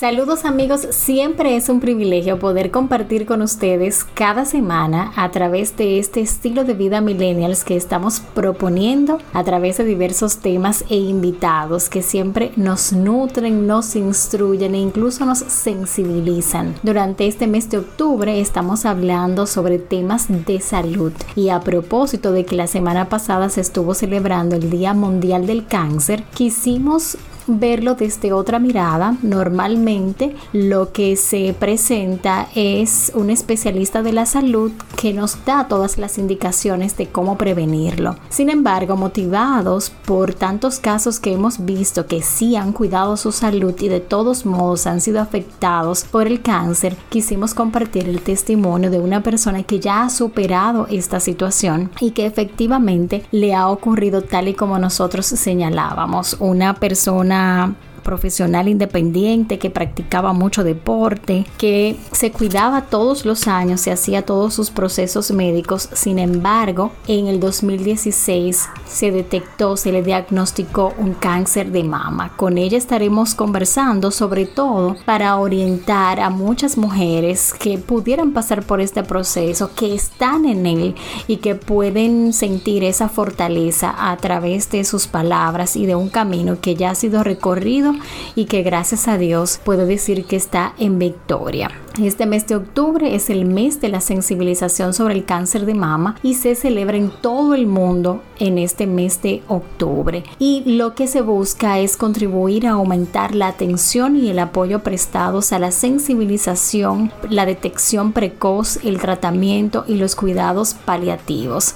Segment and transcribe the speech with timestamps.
[0.00, 5.98] Saludos amigos, siempre es un privilegio poder compartir con ustedes cada semana a través de
[5.98, 11.90] este estilo de vida millennials que estamos proponiendo a través de diversos temas e invitados
[11.90, 16.76] que siempre nos nutren, nos instruyen e incluso nos sensibilizan.
[16.82, 22.46] Durante este mes de octubre estamos hablando sobre temas de salud y a propósito de
[22.46, 28.32] que la semana pasada se estuvo celebrando el Día Mundial del Cáncer, quisimos verlo desde
[28.32, 29.16] otra mirada.
[29.22, 35.98] Normalmente lo que se presenta es un especialista de la salud que nos da todas
[35.98, 38.16] las indicaciones de cómo prevenirlo.
[38.28, 43.74] Sin embargo, motivados por tantos casos que hemos visto que sí han cuidado su salud
[43.80, 49.00] y de todos modos han sido afectados por el cáncer, quisimos compartir el testimonio de
[49.00, 54.48] una persona que ya ha superado esta situación y que efectivamente le ha ocurrido tal
[54.48, 56.36] y como nosotros señalábamos.
[56.40, 63.80] Una persona una profesional independiente que practicaba mucho deporte, que se cuidaba todos los años,
[63.80, 65.88] se hacía todos sus procesos médicos.
[65.92, 72.32] Sin embargo, en el 2016 se detectó, se le diagnosticó un cáncer de mama.
[72.36, 78.80] Con ella estaremos conversando sobre todo para orientar a muchas mujeres que pudieran pasar por
[78.80, 80.94] este proceso, que están en él
[81.26, 86.60] y que pueden sentir esa fortaleza a través de sus palabras y de un camino
[86.60, 87.89] que ya ha sido recorrido
[88.34, 91.70] y que gracias a Dios puedo decir que está en victoria.
[92.00, 96.16] Este mes de octubre es el mes de la sensibilización sobre el cáncer de mama
[96.22, 100.22] y se celebra en todo el mundo en este mes de octubre.
[100.38, 105.52] Y lo que se busca es contribuir a aumentar la atención y el apoyo prestados
[105.52, 111.74] a la sensibilización, la detección precoz, el tratamiento y los cuidados paliativos.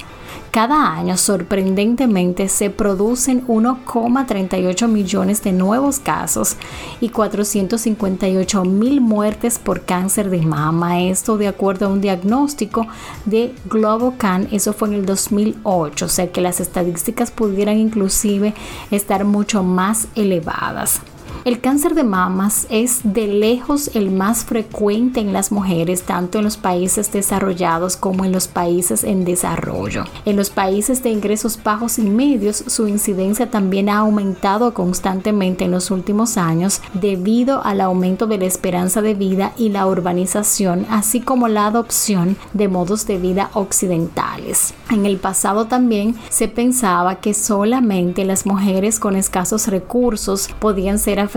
[0.55, 6.55] Cada año, sorprendentemente, se producen 1,38 millones de nuevos casos
[7.01, 11.03] y 458 mil muertes por cáncer de mama.
[11.03, 12.87] Esto de acuerdo a un diagnóstico
[13.25, 18.55] de Globocan, eso fue en el 2008, o sea que las estadísticas pudieran inclusive
[18.93, 21.01] estar mucho más elevadas.
[21.45, 26.45] El cáncer de mamas es de lejos el más frecuente en las mujeres, tanto en
[26.45, 30.05] los países desarrollados como en los países en desarrollo.
[30.25, 35.71] En los países de ingresos bajos y medios, su incidencia también ha aumentado constantemente en
[35.71, 41.21] los últimos años debido al aumento de la esperanza de vida y la urbanización, así
[41.21, 44.73] como la adopción de modos de vida occidentales.
[44.91, 51.21] En el pasado también se pensaba que solamente las mujeres con escasos recursos podían ser
[51.21, 51.34] afectadas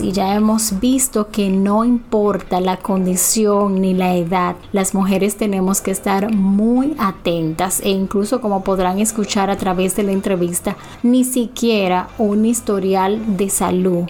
[0.00, 5.80] y ya hemos visto que no importa la condición ni la edad, las mujeres tenemos
[5.80, 11.24] que estar muy atentas e incluso como podrán escuchar a través de la entrevista, ni
[11.24, 14.04] siquiera un historial de salud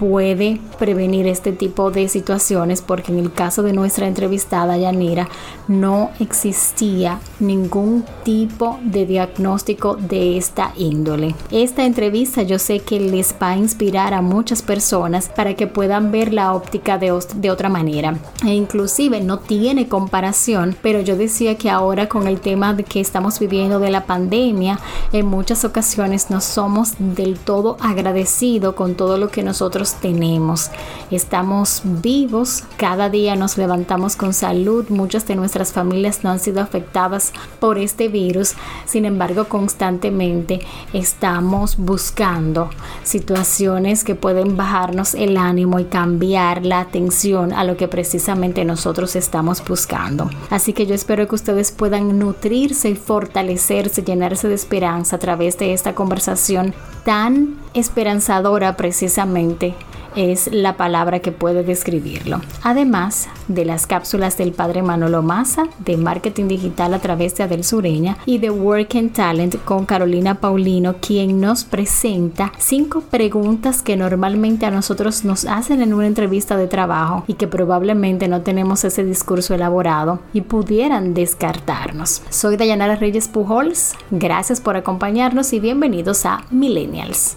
[0.00, 5.28] puede prevenir este tipo de situaciones porque en el caso de nuestra entrevistada Yanira
[5.68, 11.34] no existía ningún tipo de diagnóstico de esta índole.
[11.50, 16.10] Esta entrevista yo sé que les va a inspirar a muchas personas para que puedan
[16.10, 21.58] ver la óptica de, de otra manera e inclusive no tiene comparación pero yo decía
[21.58, 24.78] que ahora con el tema que estamos viviendo de la pandemia
[25.12, 30.70] en muchas ocasiones no somos del todo agradecidos con todo lo que nosotros tenemos.
[31.10, 36.60] Estamos vivos, cada día nos levantamos con salud, muchas de nuestras familias no han sido
[36.60, 38.54] afectadas por este virus,
[38.86, 40.60] sin embargo constantemente
[40.92, 42.70] estamos buscando
[43.02, 49.16] situaciones que pueden bajarnos el ánimo y cambiar la atención a lo que precisamente nosotros
[49.16, 50.30] estamos buscando.
[50.50, 55.58] Así que yo espero que ustedes puedan nutrirse y fortalecerse, llenarse de esperanza a través
[55.58, 59.74] de esta conversación tan esperanzadora precisamente
[60.16, 62.40] es la palabra que puede describirlo.
[62.62, 67.64] Además de las cápsulas del padre Manolo Maza de marketing digital a través de Adel
[67.64, 73.96] Sureña y de Work and Talent con Carolina Paulino, quien nos presenta cinco preguntas que
[73.96, 78.84] normalmente a nosotros nos hacen en una entrevista de trabajo y que probablemente no tenemos
[78.84, 82.22] ese discurso elaborado y pudieran descartarnos.
[82.30, 87.36] Soy Dayanara Reyes Pujols, gracias por acompañarnos y bienvenidos a Millennials.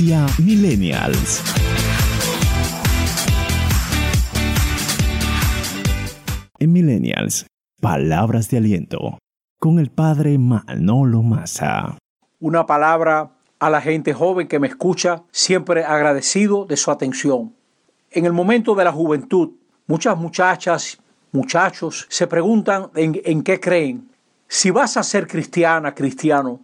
[0.00, 1.42] Millennials.
[6.60, 7.46] En Millennials,
[7.80, 9.18] palabras de aliento
[9.58, 11.98] con el padre Manolo Massa.
[12.38, 17.56] Una palabra a la gente joven que me escucha, siempre agradecido de su atención.
[18.12, 19.54] En el momento de la juventud,
[19.88, 21.00] muchas muchachas,
[21.32, 24.08] muchachos se preguntan en qué creen.
[24.46, 26.60] Si vas a ser cristiana, cristiano,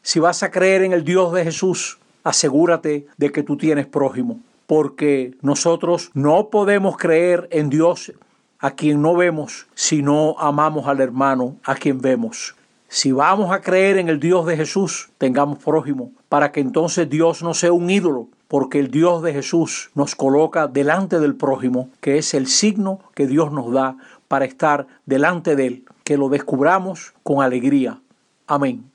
[0.00, 4.40] si vas a creer en el Dios de Jesús, asegúrate de que tú tienes prójimo,
[4.66, 8.12] porque nosotros no podemos creer en Dios
[8.58, 12.54] a quien no vemos si no amamos al hermano a quien vemos.
[12.88, 17.42] Si vamos a creer en el Dios de Jesús, tengamos prójimo, para que entonces Dios
[17.42, 22.16] no sea un ídolo, porque el Dios de Jesús nos coloca delante del prójimo, que
[22.16, 27.12] es el signo que Dios nos da para estar delante de Él, que lo descubramos
[27.22, 28.00] con alegría.
[28.46, 28.90] Amén.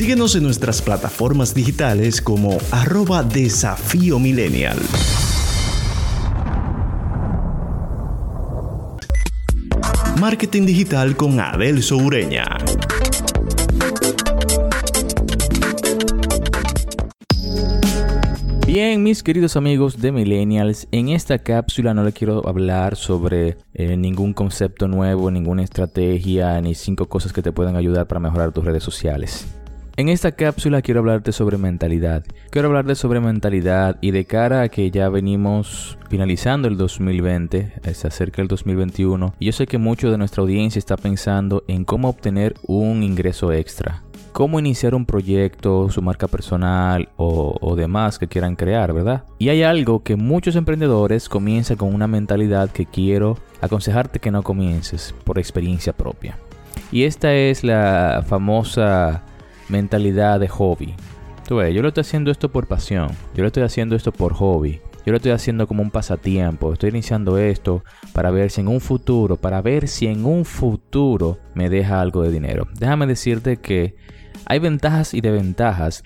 [0.00, 4.78] Síguenos en nuestras plataformas digitales como arroba desafío millennial.
[10.18, 12.46] Marketing Digital con Adel Soureña.
[18.66, 23.98] Bien, mis queridos amigos de Millennials, en esta cápsula no le quiero hablar sobre eh,
[23.98, 28.64] ningún concepto nuevo, ninguna estrategia, ni cinco cosas que te puedan ayudar para mejorar tus
[28.64, 29.59] redes sociales.
[30.00, 32.24] En esta cápsula quiero hablarte sobre mentalidad.
[32.48, 38.08] Quiero hablarte sobre mentalidad y de cara a que ya venimos finalizando el 2020, se
[38.08, 42.08] acerca el 2021, y yo sé que mucho de nuestra audiencia está pensando en cómo
[42.08, 44.02] obtener un ingreso extra.
[44.32, 49.24] Cómo iniciar un proyecto, su marca personal o, o demás que quieran crear, ¿verdad?
[49.38, 54.42] Y hay algo que muchos emprendedores comienzan con una mentalidad que quiero aconsejarte que no
[54.42, 56.38] comiences por experiencia propia.
[56.90, 59.24] Y esta es la famosa
[59.70, 60.94] mentalidad de hobby.
[61.46, 64.34] Tú ves, yo lo estoy haciendo esto por pasión, yo lo estoy haciendo esto por
[64.34, 67.82] hobby, yo lo estoy haciendo como un pasatiempo, estoy iniciando esto
[68.12, 72.22] para ver si en un futuro, para ver si en un futuro me deja algo
[72.22, 72.68] de dinero.
[72.78, 73.96] Déjame decirte que
[74.44, 76.04] hay ventajas y desventajas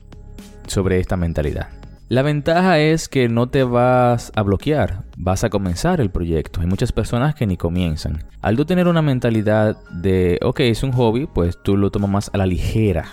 [0.66, 1.68] sobre esta mentalidad.
[2.08, 6.60] La ventaja es que no te vas a bloquear, vas a comenzar el proyecto.
[6.60, 8.24] Hay muchas personas que ni comienzan.
[8.42, 12.30] Al tú tener una mentalidad de, ok, es un hobby, pues tú lo tomas más
[12.34, 13.06] a la ligera.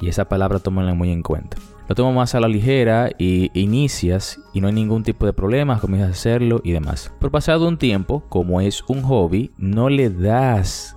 [0.00, 1.56] Y esa palabra tómala muy en cuenta.
[1.88, 5.80] Lo tomas más a la ligera y inicias y no hay ningún tipo de problema,
[5.80, 7.12] comienzas a hacerlo y demás.
[7.18, 10.96] Por pasado un tiempo, como es un hobby, no le das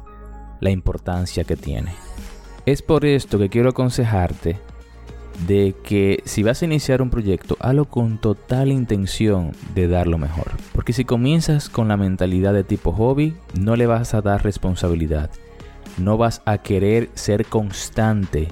[0.59, 1.93] la importancia que tiene.
[2.65, 4.59] Es por esto que quiero aconsejarte
[5.47, 10.17] de que si vas a iniciar un proyecto, hazlo con total intención de dar lo
[10.17, 10.51] mejor.
[10.73, 15.31] Porque si comienzas con la mentalidad de tipo hobby, no le vas a dar responsabilidad.
[15.97, 18.49] No vas a querer ser constante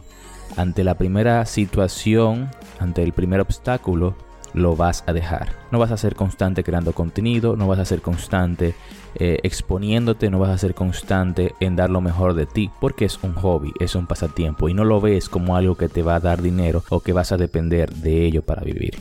[0.60, 4.16] ante la primera situación, ante el primer obstáculo,
[4.54, 5.56] lo vas a dejar.
[5.72, 8.76] No vas a ser constante creando contenido, no vas a ser constante
[9.16, 13.20] eh, exponiéndote, no vas a ser constante en dar lo mejor de ti, porque es
[13.24, 16.20] un hobby, es un pasatiempo y no lo ves como algo que te va a
[16.20, 18.98] dar dinero o que vas a depender de ello para vivir.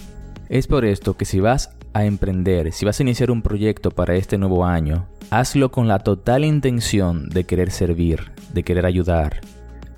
[0.48, 4.14] Es por esto que si vas a emprender, si vas a iniciar un proyecto para
[4.14, 9.40] este nuevo año, hazlo con la total intención de querer servir, de querer ayudar,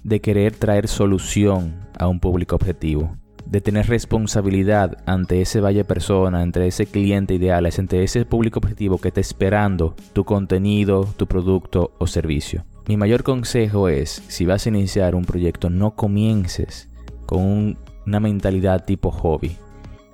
[0.03, 6.41] de querer traer solución a un público objetivo, de tener responsabilidad ante ese valle persona,
[6.41, 11.93] ante ese cliente ideal, ante ese público objetivo que está esperando tu contenido, tu producto
[11.99, 12.65] o servicio.
[12.87, 16.89] Mi mayor consejo es, si vas a iniciar un proyecto, no comiences
[17.27, 17.77] con
[18.07, 19.57] una mentalidad tipo hobby.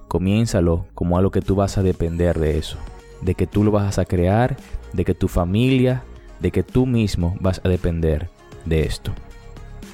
[0.08, 2.78] Comiénzalo como algo que tú vas a depender de eso,
[3.22, 4.56] de que tú lo vas a crear,
[4.92, 6.02] de que tu familia,
[6.40, 8.28] de que tú mismo vas a depender
[8.64, 9.12] de esto.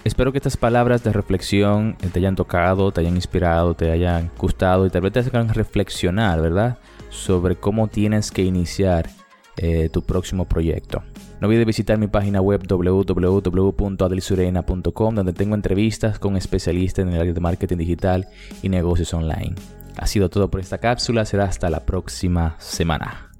[0.05, 4.85] Espero que estas palabras de reflexión te hayan tocado, te hayan inspirado, te hayan gustado
[4.85, 6.79] y tal vez te hagan reflexionar, ¿verdad?
[7.09, 9.09] Sobre cómo tienes que iniciar
[9.57, 11.05] eh, tu próximo proyecto.
[11.41, 17.33] No olvides visitar mi página web www.adelsurena.com donde tengo entrevistas con especialistas en el área
[17.33, 18.27] de marketing digital
[18.63, 19.55] y negocios online.
[19.99, 23.32] Ha sido todo por esta cápsula, será hasta la próxima semana.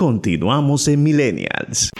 [0.00, 1.90] Continuamos en Millennials.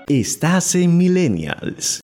[0.08, 2.02] Estás en Millennials.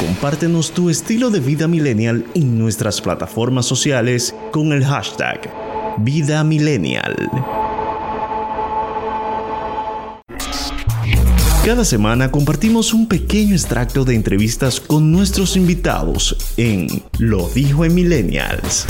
[0.00, 5.48] Compártenos tu estilo de vida millennial en nuestras plataformas sociales con el hashtag
[5.98, 7.16] Vida Millennial.
[11.66, 16.86] Cada semana compartimos un pequeño extracto de entrevistas con nuestros invitados en
[17.18, 18.86] Lo dijo en Millennials.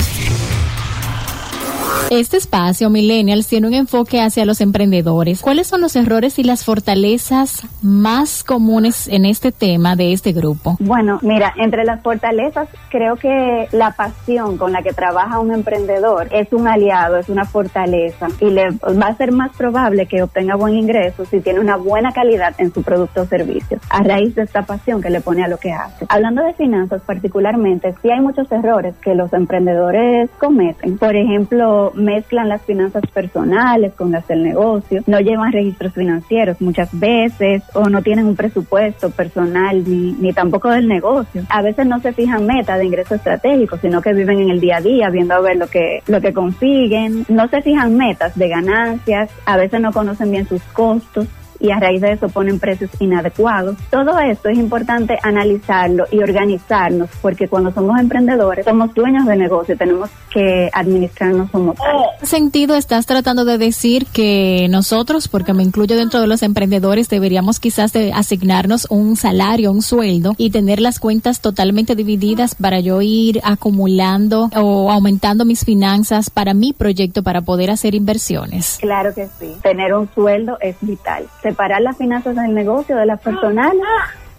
[2.09, 5.41] Este espacio Millennials tiene un enfoque hacia los emprendedores.
[5.41, 10.77] ¿Cuáles son los errores y las fortalezas más comunes en este tema de este grupo?
[10.79, 16.29] Bueno, mira, entre las fortalezas creo que la pasión con la que trabaja un emprendedor
[16.31, 20.55] es un aliado, es una fortaleza y le va a ser más probable que obtenga
[20.55, 24.43] buen ingreso si tiene una buena calidad en su producto o servicio, a raíz de
[24.43, 26.05] esta pasión que le pone a lo que hace.
[26.07, 30.97] Hablando de finanzas particularmente, sí hay muchos errores que los emprendedores cometen.
[30.97, 36.97] Por ejemplo, mezclan las finanzas personales con las del negocio, no llevan registros financieros muchas
[36.97, 41.43] veces o no tienen un presupuesto personal ni, ni tampoco del negocio.
[41.49, 44.77] A veces no se fijan metas de ingreso estratégico, sino que viven en el día
[44.77, 47.25] a día viendo a ver lo que, lo que consiguen.
[47.27, 51.27] No se fijan metas de ganancias, a veces no conocen bien sus costos
[51.59, 53.77] y a raíz de eso ponen precios inadecuados.
[53.89, 59.77] Todo esto es importante analizarlo y organizarnos porque cuando somos emprendedores somos dueños de negocio,
[59.77, 61.95] tenemos que administrarnos como tal.
[62.21, 67.09] ¿En sentido estás tratando de decir que nosotros, porque me incluyo dentro de los emprendedores,
[67.09, 72.79] deberíamos quizás de asignarnos un salario, un sueldo y tener las cuentas totalmente divididas para
[72.79, 78.77] yo ir acumulando o aumentando mis finanzas para mi proyecto para poder hacer inversiones?
[78.79, 83.21] Claro que sí, tener un sueldo es vital separar las finanzas del negocio de las
[83.21, 83.81] personales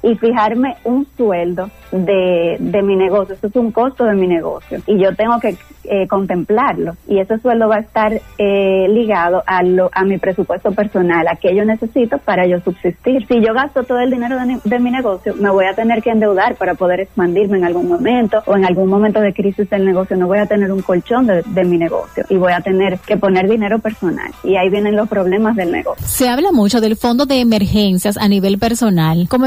[0.03, 3.35] y fijarme un sueldo de, de mi negocio.
[3.35, 5.57] Eso es un costo de mi negocio y yo tengo que
[5.91, 6.97] eh, contemplarlo.
[7.07, 11.37] Y ese sueldo va a estar eh, ligado a, lo, a mi presupuesto personal, a
[11.37, 13.27] que yo necesito para yo subsistir.
[13.27, 16.11] Si yo gasto todo el dinero de, de, mi negocio, me voy a tener que
[16.11, 20.15] endeudar para poder expandirme en algún momento o en algún momento de crisis del negocio.
[20.17, 23.17] No voy a tener un colchón de, de mi negocio y voy a tener que
[23.17, 24.31] poner dinero personal.
[24.45, 26.07] Y ahí vienen los problemas del negocio.
[26.07, 29.27] Se habla mucho del fondo de emergencias a nivel personal.
[29.31, 29.47] Como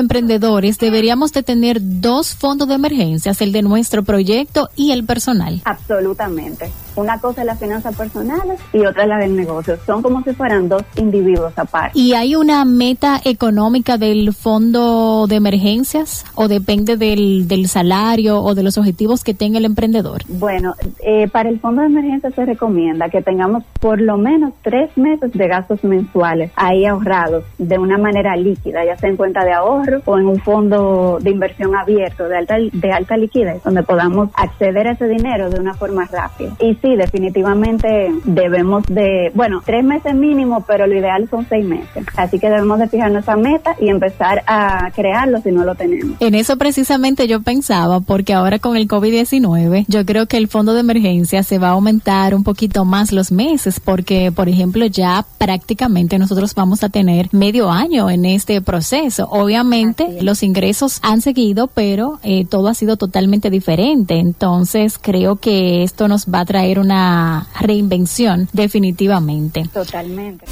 [0.78, 5.62] deberíamos de tener dos fondos de emergencias, el de nuestro proyecto y el personal.
[5.64, 6.72] Absolutamente.
[6.96, 9.78] Una cosa es las finanzas personales y otra es la del negocio.
[9.86, 11.98] Son como si fueran dos individuos aparte.
[11.98, 18.56] ¿Y hay una meta económica del fondo de emergencias o depende del, del salario o
[18.56, 20.24] de los objetivos que tenga el emprendedor?
[20.28, 24.96] Bueno, eh, para el fondo de emergencia se recomienda que tengamos por lo menos tres
[24.98, 29.54] meses de gastos mensuales ahí ahorrados de una manera líquida, ya sea en cuenta de
[29.54, 34.30] ahorro o en un fondo de inversión abierto de alta, de alta liquidez, donde podamos
[34.36, 36.56] acceder a ese dinero de una forma rápida.
[36.60, 42.06] Y sí, definitivamente debemos de, bueno, tres meses mínimo, pero lo ideal son seis meses.
[42.16, 46.20] Así que debemos de fijar nuestra meta y empezar a crearlo si no lo tenemos.
[46.20, 50.74] En eso precisamente yo pensaba, porque ahora con el COVID-19, yo creo que el fondo
[50.74, 55.26] de emergencia se va a aumentar un poquito más los meses, porque, por ejemplo, ya
[55.38, 59.28] prácticamente nosotros vamos a tener medio año en este proceso.
[59.30, 64.20] Obviamente, los ingresos han seguido, pero eh, todo ha sido totalmente diferente.
[64.20, 69.70] Entonces, creo que esto nos va a traer una reinvención definitivamente.
[69.74, 70.46] Totalmente.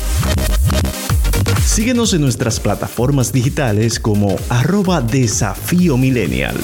[1.63, 6.55] Síguenos en nuestras plataformas digitales como arroba desafío millennial.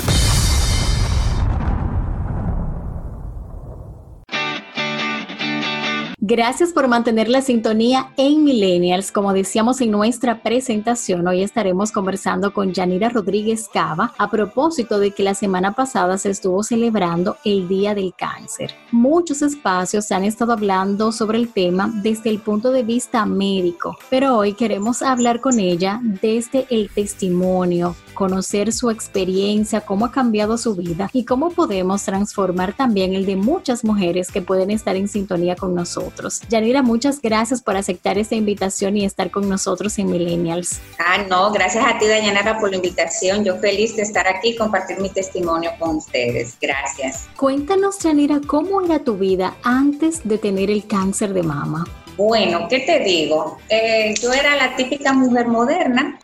[6.28, 9.12] Gracias por mantener la sintonía en Millennials.
[9.12, 15.12] Como decíamos en nuestra presentación, hoy estaremos conversando con Yanira Rodríguez Cava a propósito de
[15.12, 18.74] que la semana pasada se estuvo celebrando el Día del Cáncer.
[18.92, 24.36] Muchos espacios han estado hablando sobre el tema desde el punto de vista médico, pero
[24.36, 30.76] hoy queremos hablar con ella desde el testimonio, conocer su experiencia, cómo ha cambiado su
[30.76, 35.56] vida y cómo podemos transformar también el de muchas mujeres que pueden estar en sintonía
[35.56, 36.42] con nosotros.
[36.50, 40.80] Yanira, muchas gracias por aceptar esta invitación y estar con nosotros en Millennials.
[40.98, 43.44] Ah, no, gracias a ti, Dayanara, por la invitación.
[43.44, 46.58] Yo feliz de estar aquí y compartir mi testimonio con ustedes.
[46.60, 47.28] Gracias.
[47.38, 51.86] Cuéntanos, Yanira, ¿cómo era tu vida antes de tener el cáncer de mama?
[52.18, 53.58] Bueno, ¿qué te digo?
[53.70, 56.18] Eh, yo era la típica mujer moderna,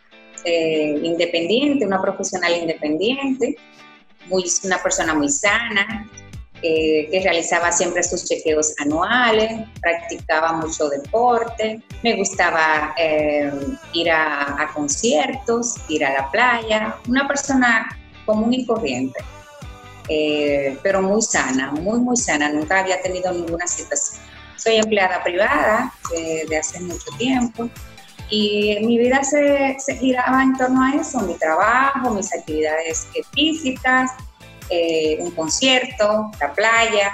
[0.43, 3.55] eh, independiente, una profesional independiente,
[4.27, 6.10] muy, una persona muy sana,
[6.62, 13.51] eh, que realizaba siempre sus chequeos anuales, practicaba mucho deporte, me gustaba eh,
[13.93, 17.88] ir a, conciertos, ir a la playa, una persona
[18.25, 19.19] común y corriente,
[20.83, 24.21] pero muy sana, muy, muy sana, nunca había tenido ninguna situación.
[24.57, 25.91] Soy empleada privada
[26.48, 27.69] de hace mucho tiempo,
[28.31, 34.11] y mi vida se, giraba en torno a eso, mi trabajo, mis actividades físicas,
[34.69, 37.11] eh, un concierto, la playa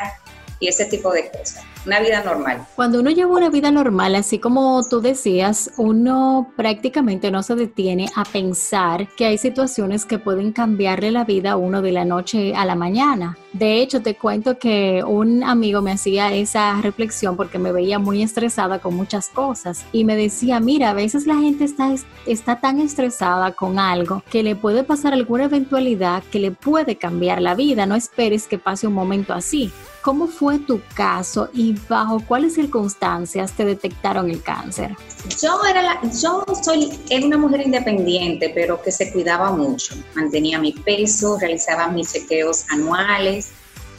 [0.59, 2.65] y ese tipo de cosas una vida normal.
[2.75, 8.07] Cuando uno lleva una vida normal, así como tú decías, uno prácticamente no se detiene
[8.15, 12.53] a pensar que hay situaciones que pueden cambiarle la vida a uno de la noche
[12.55, 13.37] a la mañana.
[13.53, 18.21] De hecho, te cuento que un amigo me hacía esa reflexión porque me veía muy
[18.21, 21.95] estresada con muchas cosas y me decía, mira, a veces la gente está,
[22.25, 27.41] está tan estresada con algo que le puede pasar alguna eventualidad que le puede cambiar
[27.41, 27.85] la vida.
[27.85, 29.71] No esperes que pase un momento así.
[30.07, 34.95] ¿Cómo fue tu caso y bajo cuáles circunstancias te detectaron el cáncer?
[35.43, 39.95] Yo era la, yo soy era una mujer independiente, pero que se cuidaba mucho.
[40.15, 43.49] Mantenía mi peso, realizaba mis chequeos anuales.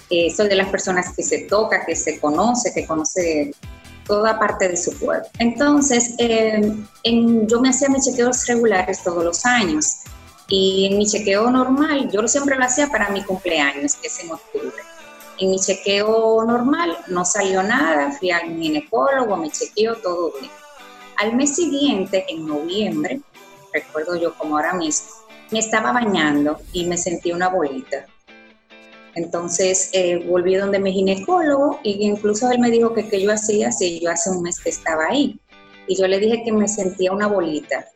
[0.09, 3.51] Eh, soy de las personas que se toca, que se conoce, que conoce
[4.07, 5.29] toda parte de su cuerpo.
[5.39, 6.75] Entonces, eh,
[7.05, 9.97] yo me hacía mis chequeos regulares todos los años.
[10.49, 14.31] Y en mi chequeo normal, yo siempre lo hacía para mi cumpleaños, que es en
[14.31, 14.73] octubre.
[15.41, 20.51] En mi chequeo normal no salió nada, fui al ginecólogo, me chequeó todo bien.
[21.19, 23.21] Al mes siguiente, en noviembre,
[23.73, 25.09] recuerdo yo como ahora mismo,
[25.53, 28.05] me estaba bañando y me sentí una bolita.
[29.15, 33.71] Entonces eh, volví donde mi ginecólogo y incluso él me dijo que qué yo hacía
[33.71, 35.39] si yo hace un mes que estaba ahí.
[35.87, 37.87] Y yo le dije que me sentía una bolita,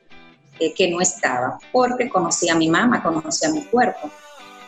[0.61, 4.11] eh, que no estaba, porque conocía a mi mamá, conocía mi cuerpo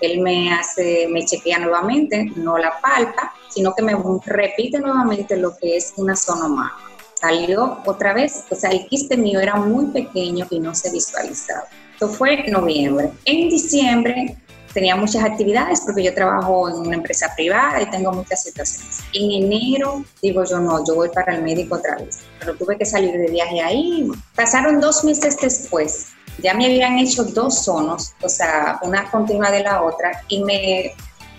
[0.00, 5.56] él me hace, me chequea nuevamente, no la palpa, sino que me repite nuevamente lo
[5.56, 6.76] que es una sonoma.
[7.20, 11.64] Salió otra vez, o sea, el quiste mío era muy pequeño y no se visualizaba.
[11.92, 13.12] Esto fue en noviembre.
[13.24, 14.36] En diciembre
[14.74, 18.98] tenía muchas actividades porque yo trabajo en una empresa privada y tengo muchas situaciones.
[19.14, 22.84] En enero digo yo no, yo voy para el médico otra vez, pero tuve que
[22.84, 24.08] salir de viaje ahí.
[24.34, 29.62] Pasaron dos meses después ya me habían hecho dos sonos, o sea, una continua de
[29.62, 30.94] la otra, y me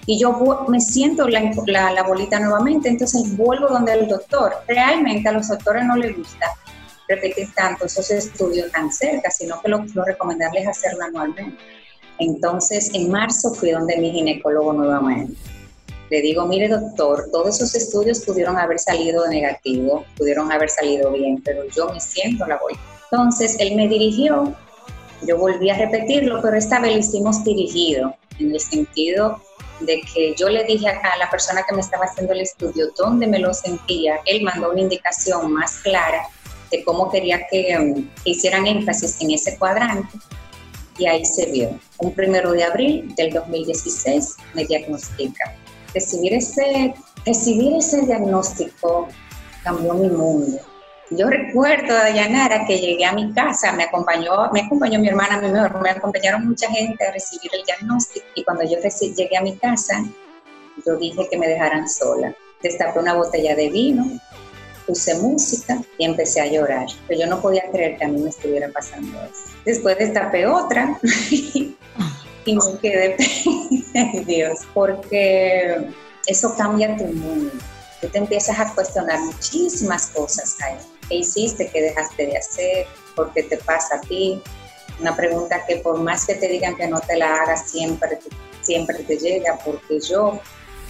[0.07, 4.53] y yo me siento la, la, bolita nuevamente, entonces vuelvo donde el doctor.
[4.67, 6.45] Realmente a los doctores no les gusta
[7.07, 11.57] repetir tanto esos estudios tan cerca, sino que lo, lo recomendable es hacerlo anualmente.
[12.19, 15.35] Entonces, en marzo fui donde mi ginecólogo nuevamente.
[16.11, 21.41] Le digo, mire doctor, todos esos estudios pudieron haber salido negativo, pudieron haber salido bien,
[21.43, 22.81] pero yo me siento la bolita.
[23.11, 24.55] Entonces, él me dirigió
[25.27, 29.41] yo volví a repetirlo, pero esta vez lo hicimos dirigido, en el sentido
[29.81, 32.87] de que yo le dije acá a la persona que me estaba haciendo el estudio
[32.97, 36.27] dónde me lo sentía, él mandó una indicación más clara
[36.71, 40.17] de cómo quería que, um, hicieran énfasis en ese cuadrante
[40.97, 41.77] y ahí se vio.
[41.99, 45.53] Un primero de abril del 2016 me diagnostica.
[45.93, 46.93] Recibir ese,
[47.25, 49.07] recibir ese diagnóstico
[49.63, 50.59] cambió mi mundo
[51.11, 55.51] yo recuerdo, Dayanara, que llegué a mi casa, me acompañó, me acompañó mi hermana mi
[55.51, 59.55] mejor, me acompañaron mucha gente a recibir el diagnóstico y cuando yo llegué a mi
[59.57, 60.03] casa,
[60.85, 62.33] yo dije que me dejaran sola.
[62.63, 64.19] Destapé una botella de vino,
[64.87, 66.87] puse música y empecé a llorar.
[67.07, 69.53] Pero yo no podía creer que a mí me estuviera pasando eso.
[69.63, 71.75] Después destapé otra y
[72.47, 73.15] me quedé,
[74.25, 75.87] Dios, porque
[76.25, 77.51] eso cambia tu mundo.
[78.01, 80.77] Tú te empiezas a cuestionar muchísimas cosas ahí
[81.09, 81.69] ¿Qué hiciste?
[81.71, 82.87] ¿Qué dejaste de hacer?
[83.15, 84.41] ¿Por qué te pasa a ti?
[84.99, 88.19] Una pregunta que por más que te digan que no te la hagas, siempre,
[88.61, 90.39] siempre te llega, porque yo,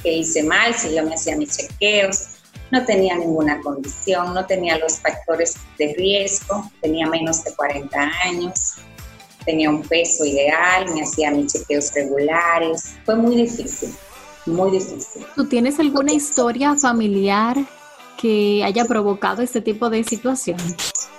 [0.04, 0.74] ¿qué hice mal?
[0.74, 2.36] Si yo me hacía mis chequeos,
[2.72, 8.76] no tenía ninguna condición, no tenía los factores de riesgo, tenía menos de 40 años,
[9.46, 12.96] tenía un peso ideal, me hacía mis chequeos regulares.
[13.06, 13.94] Fue muy difícil,
[14.46, 15.26] muy difícil.
[15.36, 17.58] ¿Tú tienes alguna historia familiar
[18.64, 20.58] haya provocado este tipo de situación?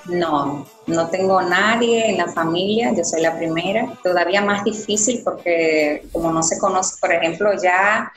[0.07, 3.93] No, no tengo nadie en la familia, yo soy la primera.
[4.03, 8.13] Todavía más difícil porque como no se conoce, por ejemplo, ya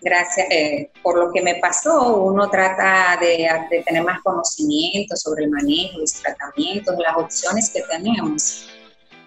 [0.00, 5.44] gracias eh, por lo que me pasó, uno trata de, de, tener más conocimiento sobre
[5.44, 8.68] el manejo, los tratamientos, las opciones que tenemos.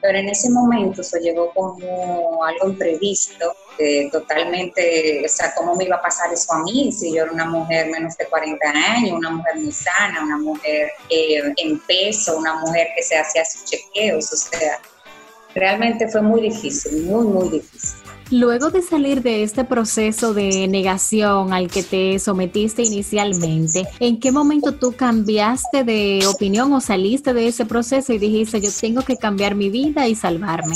[0.02, 3.54] Pero en ese momento eso llegó como algo imprevisto,
[4.12, 7.46] totalmente, o sea, ¿cómo me iba a pasar eso a mí si yo era una
[7.46, 12.56] mujer menos de 40 años, una mujer muy sana, una mujer eh, en peso, una
[12.60, 14.32] mujer que se hacía sus chequeos?
[14.34, 14.80] O sea,
[15.56, 18.09] realmente fue muy difícil, muy, muy difícil.
[18.32, 24.32] Luego de salir de este proceso de negación al que te sometiste inicialmente, ¿en qué
[24.32, 29.18] momento tú cambiaste de opinión o saliste de ese proceso y dijiste yo tengo que
[29.18, 30.76] cambiar mi vida y salvarme?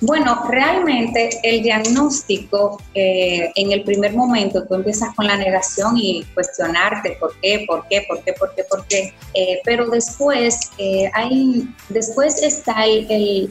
[0.00, 6.22] Bueno, realmente el diagnóstico, eh, en el primer momento tú empiezas con la negación y
[6.34, 11.10] cuestionarte por qué, por qué, por qué, por qué, por qué, eh, pero después eh,
[11.14, 13.50] hay, después está el,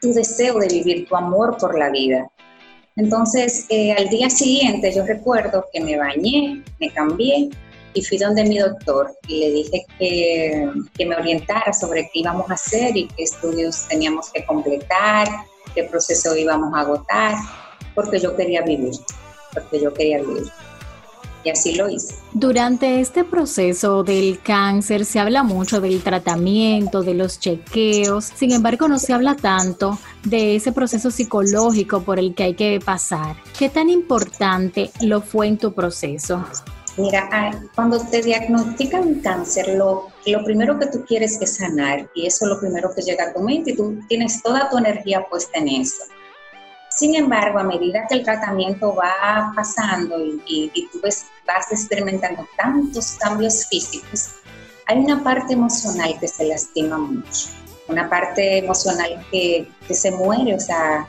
[0.00, 2.28] tu deseo de vivir, tu amor por la vida.
[2.96, 7.50] Entonces, al día siguiente yo recuerdo que me bañé, me cambié
[7.98, 12.48] y fui donde mi doctor y le dije que, que, me orientara sobre qué íbamos
[12.48, 15.26] a hacer y qué estudios teníamos que completar,
[15.74, 17.34] qué proceso íbamos a agotar,
[17.96, 18.94] porque yo quería vivir,
[19.52, 20.44] porque yo quería vivir.
[21.42, 22.14] Y así lo hice.
[22.32, 28.86] Durante este proceso del cáncer se habla mucho del tratamiento, de los chequeos, sin embargo
[28.86, 33.36] no se habla tanto de ese proceso psicológico por el que hay que pasar.
[33.58, 36.44] ¿Qué tan importante lo fue en tu proceso?
[36.98, 42.26] Mira, ah, cuando te diagnostican cáncer, lo, lo primero que tú quieres es sanar y
[42.26, 45.24] eso es lo primero que llega a tu mente y tú tienes toda tu energía
[45.30, 46.02] puesta en eso.
[46.90, 53.12] Sin embargo, a medida que el tratamiento va pasando y, tú ves, vas experimentando tantos
[53.20, 54.30] cambios físicos,
[54.86, 57.46] hay una parte emocional que se lastima mucho,
[57.86, 61.06] una parte emocional que, que se muere, o sea,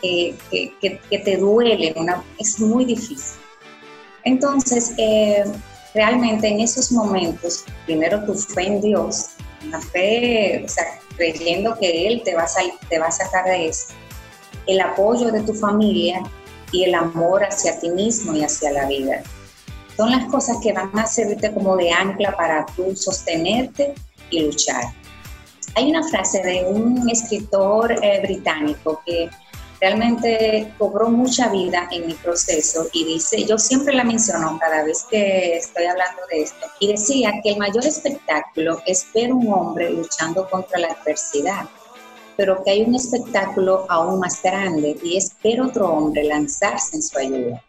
[0.00, 3.41] que, que, que te duele, una, es muy difícil.
[4.24, 5.44] Entonces, eh,
[5.94, 9.30] realmente en esos momentos, primero tu fe en Dios,
[9.70, 10.66] la fe,
[11.16, 13.88] creyendo que Él te va, a te va a sacar de eso,
[14.66, 16.22] el apoyo de tu familia
[16.70, 19.22] y el amor hacia ti mismo y hacia la vida.
[19.96, 23.94] Son las cosas que van a servirte como de ancla para tú sostenerte
[24.30, 24.82] y luchar.
[25.74, 29.30] Hay una frase de un escritor eh, británico que
[29.82, 35.04] realmente cobró mucha vida en mi proceso y dice, yo siempre la menciono cada vez
[35.10, 39.90] que estoy hablando de esto, y decía que el mayor espectáculo es ver un hombre
[39.90, 41.68] luchando contra la adversidad,
[42.36, 47.02] pero que hay un espectáculo aún más grande y es ver otro hombre lanzarse en
[47.02, 47.60] su ayuda.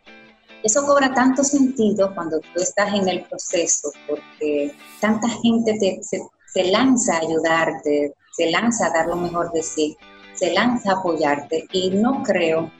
[0.61, 4.71] Eso cobra tanto sentido cuando tú estás en el proceso, porque
[5.01, 6.21] tanta gente se,
[6.53, 9.97] se lanza a ayudarte, se lanza a dar lo mejor de sí
[10.33, 12.71] se lanza a apoyarte y no creo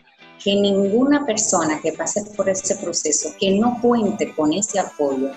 [0.44, 5.32] que ninguna persona que pase por ese proceso, que no cuente con ese apoyo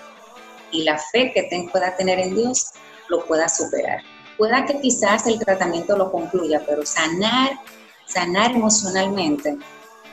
[0.72, 2.72] y la fe que pueda tener en Dios,
[3.09, 4.00] lo pueda superar.
[4.37, 7.52] Pueda que quizás el tratamiento lo concluya, pero sanar,
[8.07, 9.57] sanar emocionalmente,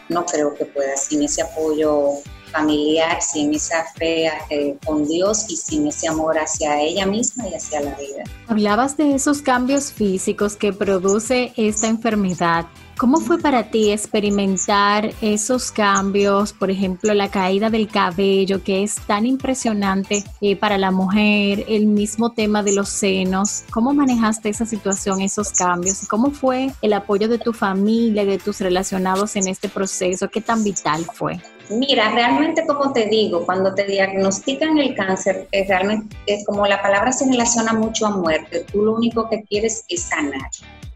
[0.09, 2.11] no creo que pueda sin ese apoyo
[2.53, 7.55] familiar, sin esa fe eh, con Dios y sin ese amor hacia ella misma y
[7.55, 8.23] hacia la vida.
[8.47, 12.65] Hablabas de esos cambios físicos que produce esta enfermedad.
[12.97, 18.95] ¿Cómo fue para ti experimentar esos cambios, por ejemplo, la caída del cabello, que es
[19.07, 23.63] tan impresionante eh, para la mujer, el mismo tema de los senos?
[23.71, 26.03] ¿Cómo manejaste esa situación, esos cambios?
[26.03, 30.29] ¿Y cómo fue el apoyo de tu familia, de tus relacionados en este proceso?
[30.29, 31.41] ¿Qué tan vital fue?
[31.69, 36.81] Mira, realmente como te digo, cuando te diagnostican el cáncer, es realmente es como la
[36.81, 40.49] palabra se relaciona mucho a muerte, tú lo único que quieres es sanar.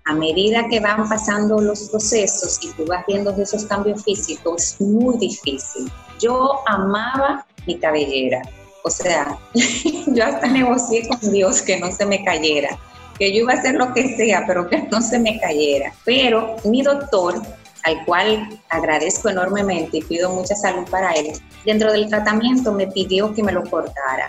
[0.05, 4.81] A medida que van pasando los procesos y tú vas viendo esos cambios físicos, es
[4.81, 5.91] muy difícil.
[6.19, 8.41] Yo amaba mi cabellera,
[8.83, 9.37] o sea,
[10.07, 12.77] yo hasta negocié con Dios que no se me cayera,
[13.17, 15.93] que yo iba a hacer lo que sea, pero que no se me cayera.
[16.05, 17.41] Pero mi doctor
[17.83, 21.33] al cual agradezco enormemente y pido mucha salud para él,
[21.65, 24.27] dentro del tratamiento me pidió que me lo cortara.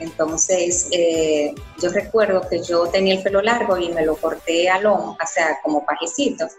[0.00, 4.80] Entonces, eh, yo recuerdo que yo tenía el pelo largo y me lo corté a
[4.80, 6.52] lomo, o sea, como pajecitos.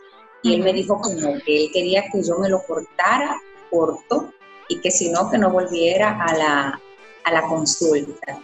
[0.44, 3.36] Y él me dijo como que él quería que yo me lo cortara
[3.72, 4.34] corto
[4.67, 6.82] y que si no, que no volviera a la,
[7.24, 8.39] a la consulta.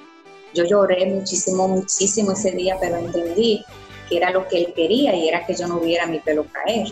[0.53, 3.63] Yo lloré muchísimo, muchísimo ese día, pero entendí
[4.09, 6.87] que era lo que él quería y era que yo no viera mi pelo caer.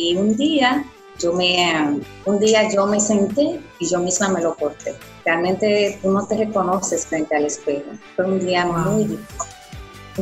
[0.00, 0.82] Y un día
[1.18, 4.94] yo me, un día yo me senté y yo misma me lo corté.
[5.26, 7.90] Realmente tú no te reconoces frente al espejo.
[8.16, 9.26] Fue un día muy difícil.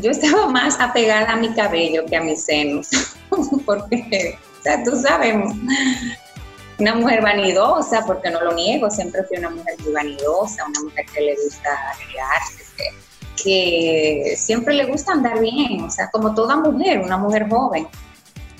[0.02, 2.88] Yo estaba más apegada a mi cabello que a mis senos,
[3.66, 5.36] porque, o sea, tú sabes,
[6.80, 11.06] una mujer vanidosa, porque no lo niego, siempre fui una mujer muy vanidosa, una mujer
[11.14, 12.64] que le gusta arreglarse,
[13.42, 17.86] que, siempre le gusta andar bien, o sea, como toda mujer, una mujer joven.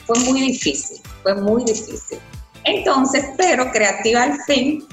[0.08, 2.18] Fue muy difícil, fue muy difícil.
[2.64, 4.88] Entonces, pero creativa al fin,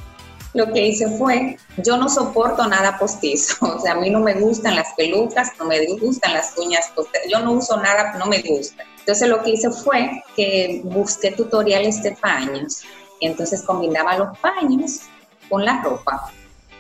[0.53, 4.33] lo que hice fue, yo no soporto nada postizo, o sea, a mí no me
[4.33, 8.41] gustan las pelucas, no me gustan las uñas postizas, yo no uso nada, no me
[8.41, 8.83] gusta.
[8.99, 12.81] Entonces lo que hice fue que busqué tutoriales de paños
[13.21, 15.01] y entonces combinaba los paños
[15.49, 16.29] con la ropa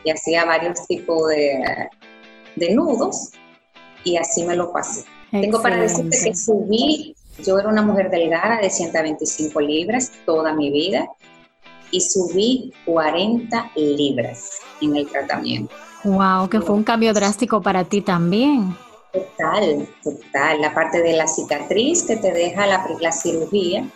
[0.03, 1.89] y hacía varios tipos de,
[2.57, 3.31] de nudos
[4.03, 5.05] y así me lo pasé.
[5.31, 10.71] Tengo para decirte que subí, yo era una mujer delgada de 125 libras toda mi
[10.71, 11.07] vida
[11.91, 15.73] y subí 40 libras en el tratamiento.
[16.03, 18.75] Wow, que fue un cambio drástico para ti también.
[19.11, 20.61] Total, total.
[20.61, 23.87] La parte de la cicatriz que te deja la, la cirugía,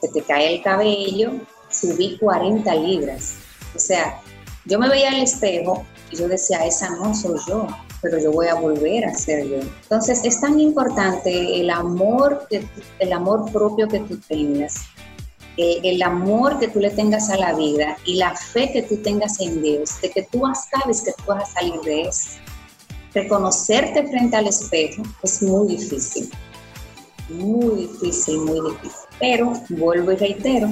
[0.00, 1.32] que te cae el cabello,
[1.70, 3.36] subí 40 libras.
[3.74, 4.20] O sea,
[4.64, 7.66] yo me veía al espejo y yo decía, esa no soy yo,
[8.02, 9.56] pero yo voy a volver a ser yo.
[9.56, 12.46] Entonces es tan importante el amor,
[12.98, 14.82] el amor propio que tú tengas,
[15.56, 19.40] el, amor que tú le tengas a la vida y la fe que tú tengas
[19.40, 22.30] en Dios, de que tú sabes que tú vas a salir de eso.
[23.14, 26.30] Reconocerte frente al espejo es muy difícil,
[27.28, 29.06] muy difícil, muy difícil.
[29.20, 30.68] Pero vuelvo y reitero,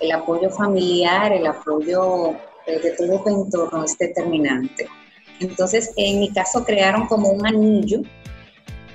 [0.00, 2.34] el apoyo familiar, el apoyo
[2.66, 4.88] de todo tu entorno es determinante.
[5.40, 8.02] Entonces, en mi caso, crearon como un anillo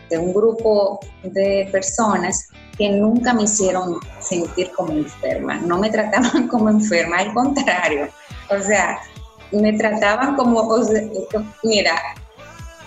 [0.10, 6.48] de un grupo de personas que nunca me hicieron sentir como enferma, no me trataban
[6.50, 8.10] como enferma, al contrario,
[8.50, 9.00] o sea,
[9.52, 10.68] me trataban como,
[11.64, 11.96] mira,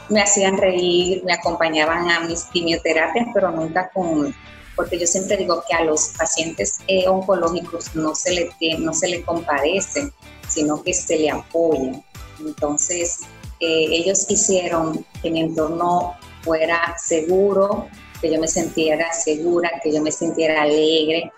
[0.08, 4.34] me hacían reír, me acompañaban a mis quimioterapias, pero nunca con,
[4.76, 9.08] porque yo siempre digo que a los pacientes eh, oncológicos no se, le, no se
[9.08, 10.10] le compadece,
[10.48, 12.02] sino que se le apoya.
[12.40, 13.20] Entonces,
[13.64, 17.88] ellos hicieron que mi entorno fuera seguro,
[18.20, 21.32] que yo me sintiera segura, que yo me sintiera alegre,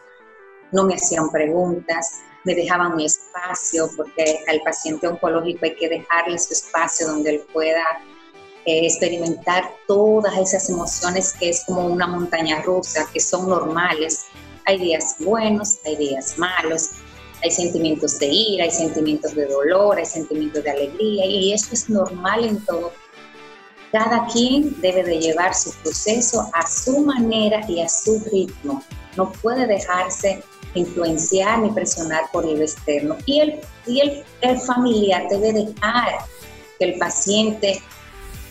[0.72, 6.38] no me hacían preguntas, me dejaban mi espacio, porque al paciente oncológico hay que dejarle
[6.38, 7.84] su espacio donde él pueda
[8.66, 14.26] eh, experimentar todas esas emociones que es como una montaña rusa, que son normales.
[14.64, 16.90] Hay días buenos, hay días malos,
[17.42, 21.88] hay sentimientos de ira, hay sentimientos de dolor, hay sentimientos de alegría y esto es
[21.88, 22.92] normal en todo.
[23.92, 28.82] Cada quien debe de llevar su proceso a su manera y a su ritmo.
[29.16, 30.42] No puede dejarse
[30.74, 33.16] influenciar ni presionar por el externo.
[33.26, 36.18] Y el, y el, el familiar debe dejar
[36.78, 37.80] que el paciente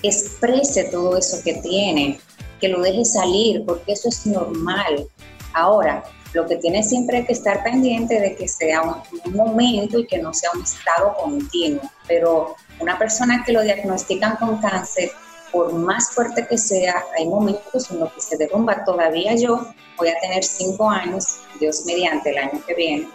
[0.01, 2.19] exprese todo eso que tiene,
[2.59, 5.07] que lo deje salir, porque eso es normal.
[5.55, 10.17] Ahora, lo que tiene siempre que estar pendiente de que sea un, momento y que
[10.17, 11.81] no sea un estado continuo.
[12.09, 15.11] Pero una persona que lo diagnostican con cáncer,
[15.53, 18.83] por más fuerte que sea, hay momentos en los que se derrumba.
[18.83, 19.65] Todavía yo
[19.97, 23.07] voy a tener cinco años, Dios mediante el año que viene.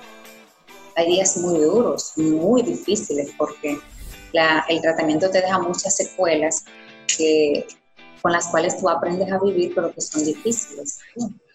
[0.96, 3.78] Hay días muy duros, muy difíciles, porque
[4.68, 6.64] el tratamiento te deja muchas secuelas
[7.18, 7.66] que,
[8.22, 11.00] con las cuales tú aprendes a vivir, pero que son difíciles.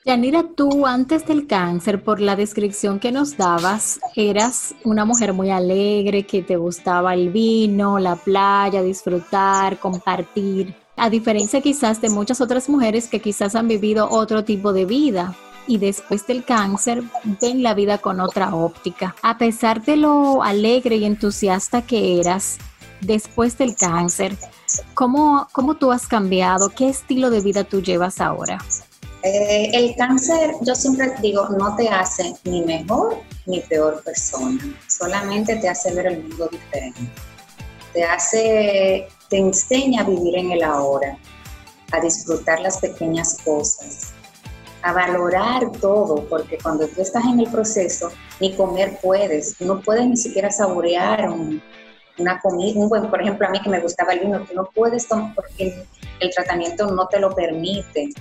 [0.07, 5.49] Yanira, tú antes del cáncer, por la descripción que nos dabas, eras una mujer muy
[5.49, 10.75] alegre, que te gustaba el vino, la playa, disfrutar, compartir.
[10.95, 15.33] A diferencia quizás de muchas otras mujeres que quizás han vivido otro tipo de vida
[15.65, 17.01] y después del cáncer
[17.41, 19.15] ven la vida con otra óptica.
[19.23, 22.59] A pesar de lo alegre y entusiasta que eras
[23.01, 24.37] después del cáncer,
[24.93, 26.69] ¿cómo, cómo tú has cambiado?
[26.69, 28.59] ¿Qué estilo de vida tú llevas ahora?
[29.25, 35.55] Eh, el cáncer, yo siempre digo, no te hace ni mejor ni peor persona, solamente
[35.55, 37.09] te hace ver el mundo diferente.
[37.91, 41.17] Te hace, te enseña a vivir en el ahora,
[41.91, 44.13] a disfrutar las pequeñas cosas,
[44.83, 50.05] a valorar todo, porque cuando tú estás en el proceso, ni comer puedes, no puedes
[50.05, 51.33] ni siquiera saborear
[52.19, 54.65] una comida, un buen, por ejemplo, a mí que me gustaba el vino, tú no
[54.65, 55.83] puedes tomar porque
[56.19, 58.11] el tratamiento no te lo permite.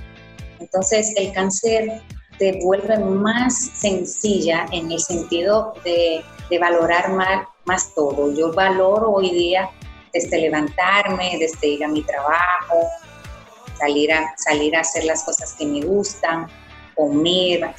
[0.64, 2.00] Entonces, el cáncer
[2.38, 6.24] te vuelve más sencilla en el sentido de,
[6.58, 8.32] valorar más más todo.
[8.32, 9.68] Yo valoro hoy día
[10.12, 12.76] desde levantarme, desde ir a mi trabajo,
[13.76, 16.46] salir a, salir a hacer las cosas que me gustan,
[16.94, 17.74] comer,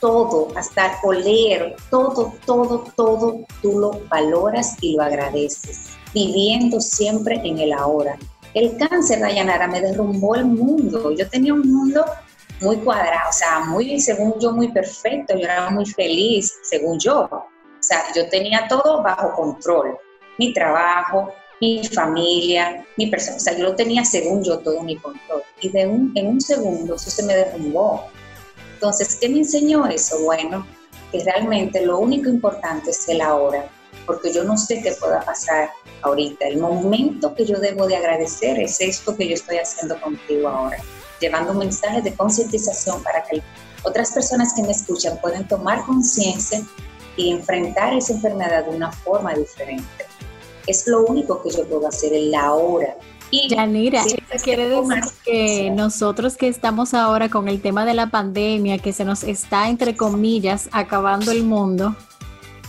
[0.00, 7.58] todo, hasta oler, todo, todo, todo, tú lo valoras y lo agradeces, viviendo siempre en
[7.58, 8.16] el ahora.
[8.54, 11.14] El cáncer, Dayanara, me derrumbó el mundo.
[11.16, 12.04] Yo tenía un mundo
[12.60, 17.22] muy cuadrado, o sea, muy, según yo, muy perfecto, yo era muy feliz, según yo.
[17.22, 17.48] O
[17.80, 19.98] sea, yo tenía todo bajo control,
[20.38, 24.96] mi trabajo, mi familia, mi persona, o sea, yo lo tenía según yo todo mi
[24.96, 25.42] control.
[25.60, 28.06] Y de un, en un segundo eso se me derrumbó.
[28.74, 30.22] Entonces, ¿qué me enseñó eso?
[30.22, 30.66] Bueno,
[31.10, 33.64] que realmente lo único importante es el ahora,
[34.06, 35.70] porque yo no sé qué pueda pasar
[36.02, 36.46] ahorita.
[36.46, 40.78] El momento que yo debo de agradecer es esto que yo estoy haciendo contigo ahora
[41.22, 43.40] llevando un mensaje de concientización para que
[43.84, 46.62] otras personas que me escuchan puedan tomar conciencia
[47.16, 50.06] y enfrentar esa enfermedad de una forma diferente.
[50.66, 52.96] Es lo único que yo puedo hacer en la hora.
[53.30, 54.04] Y Yanira,
[54.42, 59.04] quiere decir que nosotros que estamos ahora con el tema de la pandemia, que se
[59.04, 61.96] nos está, entre comillas, acabando el mundo,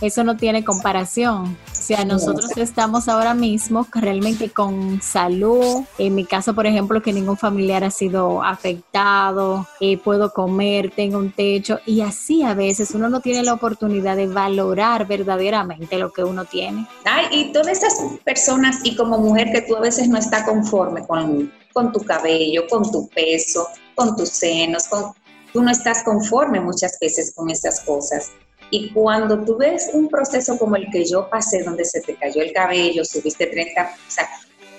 [0.00, 1.56] eso no tiene comparación.
[1.72, 5.84] O sea, nosotros estamos ahora mismo realmente con salud.
[5.98, 11.18] En mi caso, por ejemplo, que ningún familiar ha sido afectado, eh, puedo comer, tengo
[11.18, 16.12] un techo y así a veces uno no tiene la oportunidad de valorar verdaderamente lo
[16.12, 16.86] que uno tiene.
[17.04, 21.06] Ay, y todas esas personas y como mujer que tú a veces no estás conforme
[21.06, 25.12] con, con tu cabello, con tu peso, con tus senos, con,
[25.52, 28.30] tú no estás conforme muchas veces con esas cosas.
[28.70, 32.42] Y cuando tú ves un proceso como el que yo pasé, donde se te cayó
[32.42, 34.28] el cabello, subiste 30, o sea,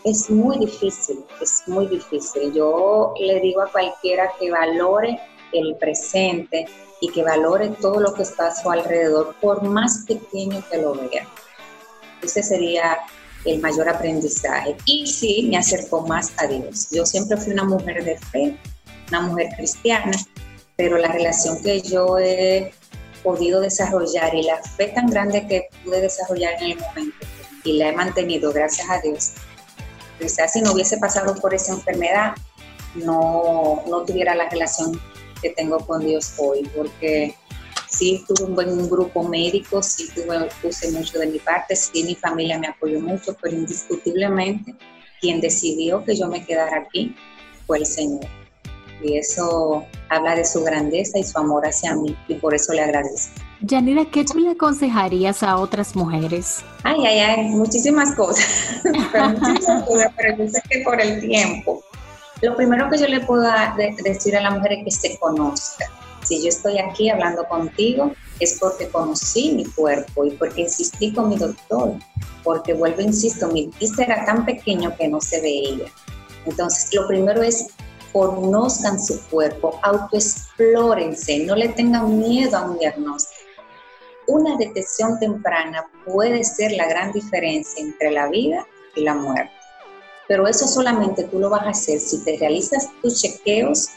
[0.04, 2.54] es muy difícil, es muy difícil.
[2.54, 5.20] Yo le digo a cualquiera que valore
[5.52, 6.66] el presente
[7.02, 10.94] y que valore todo lo que está a su alrededor, por más pequeño que lo
[10.94, 11.28] vea.
[12.22, 13.00] Ese sería
[13.46, 14.76] el mayor aprendizaje.
[14.86, 16.90] Y sí, me acercó más a Dios.
[16.92, 18.58] Yo siempre fui una mujer de fe,
[19.10, 20.18] una mujer cristiana,
[20.76, 22.74] pero la relación que yo he
[23.26, 27.18] podido desarrollar y la fe tan grande que pude desarrollar en el momento
[27.64, 29.32] y la he mantenido, gracias a Dios.
[30.20, 32.36] Quizás si no hubiese pasado por esa enfermedad,
[32.94, 35.02] no, no tuviera la relación
[35.42, 37.36] que tengo con Dios hoy, porque
[37.90, 42.16] sí tuve un buen grupo médico, sí tuve, puse mucho de mi parte, sí mi
[42.16, 44.76] familia me apoyó mucho, pero indiscutiblemente
[45.20, 47.16] quien decidió que yo me quedara aquí
[47.66, 48.45] fue el Señor
[49.02, 52.82] y eso habla de su grandeza y su amor hacia mí y por eso le
[52.82, 53.34] agradezco.
[53.62, 56.64] Yanira, ¿qué tú le aconsejarías a otras mujeres?
[56.84, 58.46] Ay, ay, ay, muchísimas cosas,
[59.12, 61.84] pero muchísimas cosas, pero yo sé que por el tiempo.
[62.42, 63.44] Lo primero que yo le puedo
[64.04, 65.86] decir a la mujer es que se conozca.
[66.24, 71.30] Si yo estoy aquí hablando contigo, es porque conocí mi cuerpo y porque insistí con
[71.30, 71.94] mi doctor,
[72.44, 75.86] porque vuelvo, insisto, mi vista era tan pequeño que no se veía.
[76.46, 77.68] Entonces, lo primero es
[78.16, 83.42] conozcan su cuerpo, autoexplórense, no le tengan miedo a un diagnóstico.
[84.28, 89.52] Una detección temprana puede ser la gran diferencia entre la vida y la muerte.
[90.30, 93.90] Pero eso solamente tú lo vas a hacer si te realizas tus chequeos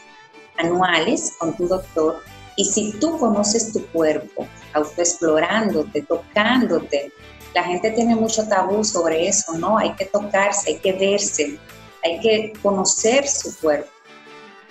[0.57, 2.21] anuales con tu doctor
[2.57, 7.13] y si tú conoces tu cuerpo, autoexplorándote, tocándote.
[7.55, 9.77] La gente tiene mucho tabú sobre eso, ¿no?
[9.77, 11.57] Hay que tocarse, hay que verse,
[12.03, 13.98] hay que conocer su cuerpo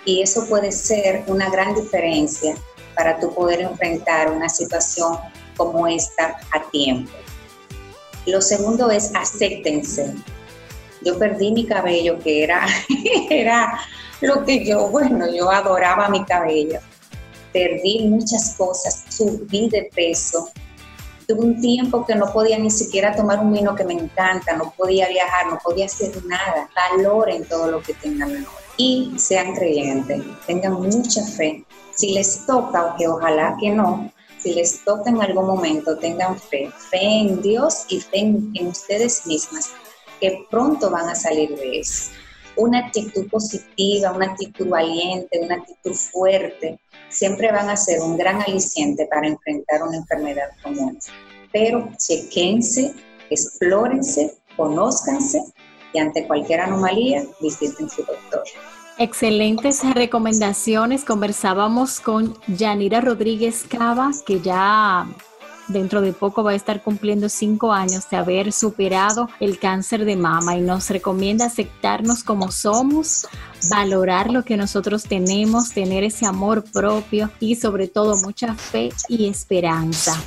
[0.05, 2.55] y eso puede ser una gran diferencia
[2.95, 5.17] para tú poder enfrentar una situación
[5.55, 7.11] como esta a tiempo.
[8.25, 10.13] Lo segundo es acéptense.
[11.05, 12.67] Yo perdí mi cabello, que era,
[13.29, 13.79] era
[14.21, 16.79] lo que yo, bueno, yo adoraba mi cabello.
[17.53, 20.49] Perdí muchas cosas, subí de peso.
[21.27, 24.73] Tuve un tiempo que no podía ni siquiera tomar un vino que me encanta, no
[24.75, 26.69] podía viajar, no podía hacer nada.
[26.75, 31.65] Valoren todo lo que tengan ahora y sean creyentes, tengan mucha fe.
[31.91, 36.71] Si les toca, aunque ojalá que no, si les toca en algún momento, tengan fe,
[36.89, 39.73] fe en Dios y fe en, ustedes mismas,
[40.21, 42.11] que pronto van a salir de eso.
[42.55, 48.41] Una actitud positiva, una actitud valiente, una actitud fuerte, siempre van a ser un gran
[48.41, 51.11] aliciente para enfrentar una enfermedad como esta.
[51.51, 52.93] Pero chequense,
[53.29, 55.43] explórense, conózcanse
[55.93, 58.43] y ante cualquier anomalía visiten su doctor.
[58.97, 61.05] Excelentes recomendaciones.
[61.05, 65.07] Conversábamos con Yanira Rodríguez Cava, que ya
[65.69, 70.17] dentro de poco va a estar cumpliendo cinco años de haber superado el cáncer de
[70.17, 73.27] mama y nos recomienda aceptarnos como somos,
[73.69, 79.29] valorar lo que nosotros tenemos, tener ese amor propio y sobre todo mucha fe y
[79.29, 80.21] esperanza.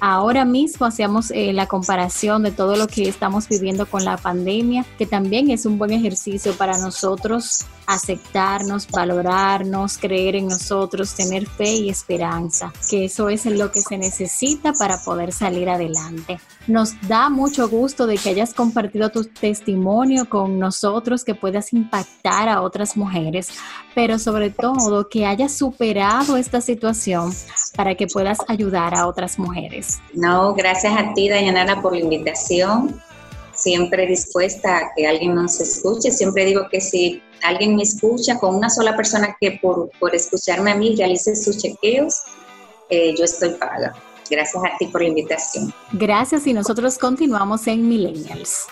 [0.00, 4.84] Ahora mismo hacíamos eh, la comparación de todo lo que estamos viviendo con la pandemia,
[4.98, 11.72] que también es un buen ejercicio para nosotros aceptarnos, valorarnos, creer en nosotros, tener fe
[11.74, 16.38] y esperanza, que eso es lo que se necesita para poder salir adelante.
[16.66, 22.48] Nos da mucho gusto de que hayas compartido tu testimonio con nosotros, que puedas impactar
[22.48, 23.50] a otras mujeres,
[23.94, 27.32] pero sobre todo que hayas superado esta situación
[27.76, 30.00] para que puedas ayudar a otras mujeres.
[30.12, 33.00] No, gracias a ti, Dayanara, por la invitación
[33.56, 36.10] siempre dispuesta a que alguien nos escuche.
[36.10, 40.72] Siempre digo que si alguien me escucha, con una sola persona que por, por escucharme
[40.72, 42.22] a mí realice sus chequeos,
[42.90, 43.94] eh, yo estoy paga.
[44.30, 45.72] Gracias a ti por la invitación.
[45.92, 48.66] Gracias y nosotros continuamos en Millennials.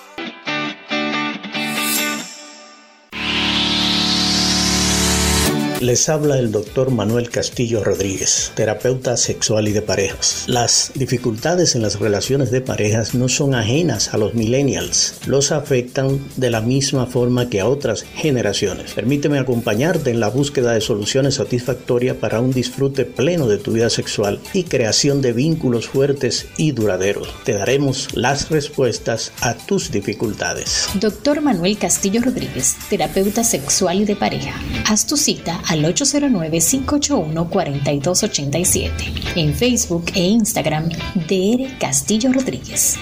[5.85, 10.45] Les habla el doctor Manuel Castillo Rodríguez, terapeuta sexual y de parejas.
[10.47, 16.27] Las dificultades en las relaciones de parejas no son ajenas a los millennials, los afectan
[16.37, 18.95] de la misma forma que a otras generaciones.
[18.95, 23.91] Permíteme acompañarte en la búsqueda de soluciones satisfactorias para un disfrute pleno de tu vida
[23.91, 27.29] sexual y creación de vínculos fuertes y duraderos.
[27.45, 30.89] Te daremos las respuestas a tus dificultades.
[30.95, 34.59] Doctor Manuel Castillo Rodríguez, terapeuta sexual y de pareja.
[34.87, 38.91] Haz tu cita a al 809-581-4287.
[39.37, 40.89] En Facebook e Instagram,
[41.29, 42.99] DR Castillo Rodríguez.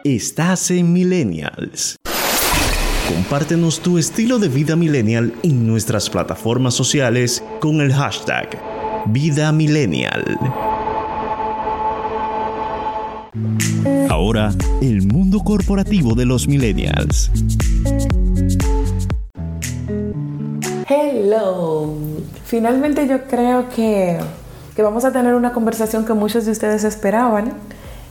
[0.03, 1.97] Estás en Millennials.
[3.07, 8.59] Compártenos tu estilo de vida millennial en nuestras plataformas sociales con el hashtag
[9.07, 10.37] Vida Millennial.
[14.09, 17.31] Ahora, el mundo corporativo de los millennials.
[20.89, 22.16] Hello.
[22.47, 24.17] Finalmente yo creo que,
[24.77, 27.51] vamos a tener una conversación que muchos de ustedes esperaban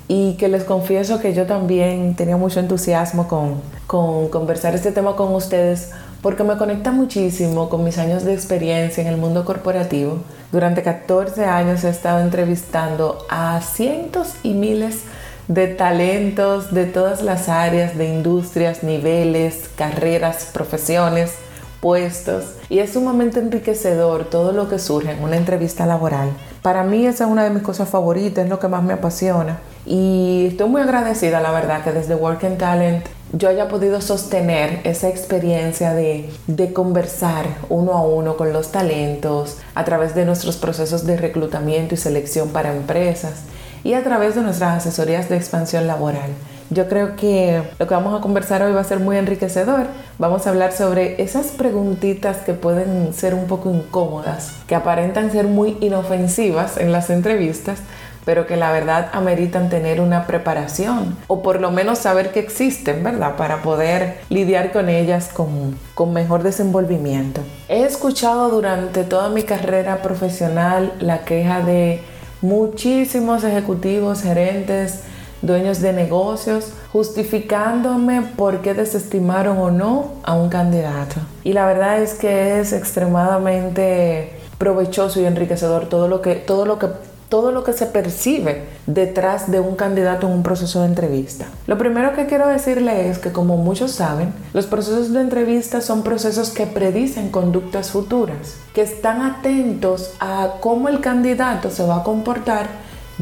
[0.09, 5.16] y que les confieso que yo también tenía mucho entusiasmo con, con conversar este tema
[5.16, 10.18] con ustedes porque me conecta muchísimo con mis años de experiencia en el mundo corporativo.
[10.53, 15.05] Durante 14 años he estado entrevistando a cientos y miles
[15.49, 21.45] de talentos de todas las áreas, de industrias, niveles, carreras, profesiones
[21.81, 26.31] puestos y es sumamente enriquecedor todo lo que surge en una entrevista laboral.
[26.62, 29.59] Para mí esa es una de mis cosas favoritas, es lo que más me apasiona
[29.85, 34.81] y estoy muy agradecida la verdad que desde Work and Talent yo haya podido sostener
[34.85, 40.57] esa experiencia de, de, conversar uno a uno con los talentos a través de nuestros
[40.57, 43.43] procesos de reclutamiento y selección para empresas
[43.83, 46.31] y a través de nuestras asesorías de expansión laboral.
[46.70, 49.86] Yo creo que lo que vamos a conversar hoy va a ser muy enriquecedor.
[50.18, 55.46] Vamos a hablar sobre esas preguntitas que pueden ser un poco incómodas, que aparentan ser
[55.46, 57.78] muy inofensivas en las entrevistas,
[58.24, 63.04] pero que la verdad ameritan tener una preparación o por lo menos saber que existen,
[63.04, 63.36] ¿verdad?
[63.36, 67.42] Para poder lidiar con ellas con, con mejor desenvolvimiento.
[67.68, 72.02] He escuchado durante toda mi carrera profesional la queja de
[72.42, 75.04] muchísimos ejecutivos, gerentes,
[75.43, 81.16] dueños de negocios, justificándome por qué desestimaron o no a un candidato.
[81.45, 86.78] Y la verdad es que es extremadamente provechoso y enriquecedor todo lo que, todo lo
[86.78, 86.89] que
[87.28, 91.47] todo lo que se percibe detrás de un candidato en un proceso de entrevista.
[91.66, 96.03] Lo primero que quiero decirle es que como muchos saben, los procesos de entrevista son
[96.03, 102.05] procesos que predicen conductas futuras, que están atentos a cómo el candidato se va a
[102.05, 102.68] comportar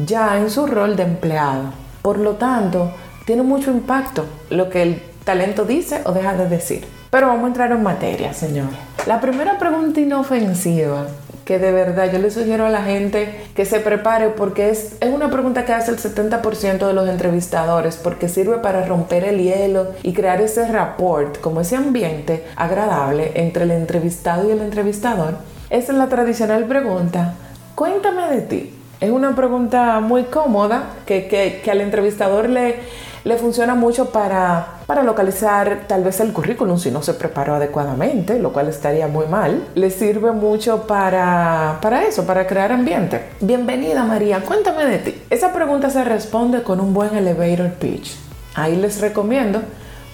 [0.05, 1.84] ya en su rol de empleado.
[2.05, 2.91] Por lo tanto,
[3.25, 6.85] tiene mucho impacto lo que el talento dice o deja de decir.
[7.09, 8.77] Pero vamos a entrar en materia, señores.
[9.07, 11.07] La primera pregunta inofensiva
[11.45, 15.11] que de verdad yo le sugiero a la gente que se prepare porque es, es
[15.11, 19.87] una pregunta que hace el 70% de los entrevistadores porque sirve para romper el hielo
[20.03, 25.39] y crear ese rapport, como ese ambiente agradable entre el entrevistado y el entrevistador.
[25.71, 27.33] Es la tradicional pregunta.
[27.73, 28.74] Cuéntame de ti.
[29.01, 32.75] Es una pregunta muy cómoda que, que, al entrevistador le,
[33.25, 38.37] Le funciona mucho para, para localizar tal vez el currículum si no se preparó adecuadamente,
[38.37, 39.63] lo cual estaría muy mal.
[39.73, 43.21] Le sirve mucho para, para eso, para crear ambiente.
[43.41, 45.21] Bienvenida María, cuéntame de ti.
[45.31, 48.15] Esa pregunta se responde con un buen elevator pitch.
[48.53, 49.59] Ahí les recomiendo,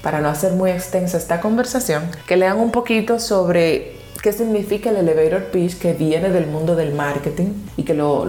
[0.01, 4.97] para no hacer muy extensa esta conversación, que lean un poquito sobre qué significa el
[4.97, 8.25] elevator pitch que viene del mundo del marketing y que lo,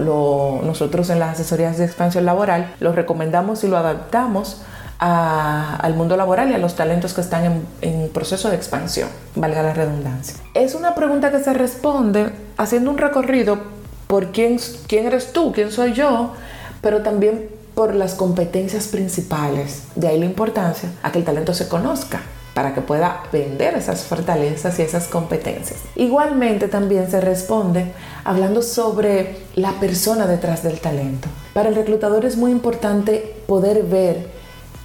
[0.65, 4.63] nosotros en las asesorías de expansión laboral lo recomendamos y lo adaptamos
[4.99, 9.61] al mundo laboral y a los talentos que están en, en, proceso de expansión, valga
[9.61, 10.37] la redundancia.
[10.55, 13.59] Es una pregunta que se responde haciendo un recorrido
[14.07, 16.35] por quién, quién eres tú, quién soy yo,
[16.83, 19.85] pero también por las competencias principales.
[19.97, 22.21] De ahí la importancia a que el talento se conozca
[22.55, 25.81] para que pueda vender esas fortalezas y esas competencias.
[25.97, 27.93] Igualmente también se responde
[28.25, 31.29] hablando sobre la persona detrás del talento.
[31.55, 34.27] Para el reclutador es muy importante poder ver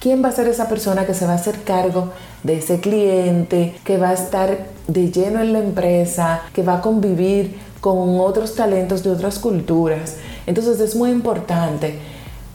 [0.00, 2.12] quién va a ser esa persona que se va a hacer cargo
[2.42, 6.80] de ese cliente, que va a estar de lleno en la empresa, que va a
[6.80, 10.16] convivir con otros talentos de otras culturas.
[10.46, 11.98] Entonces es muy importante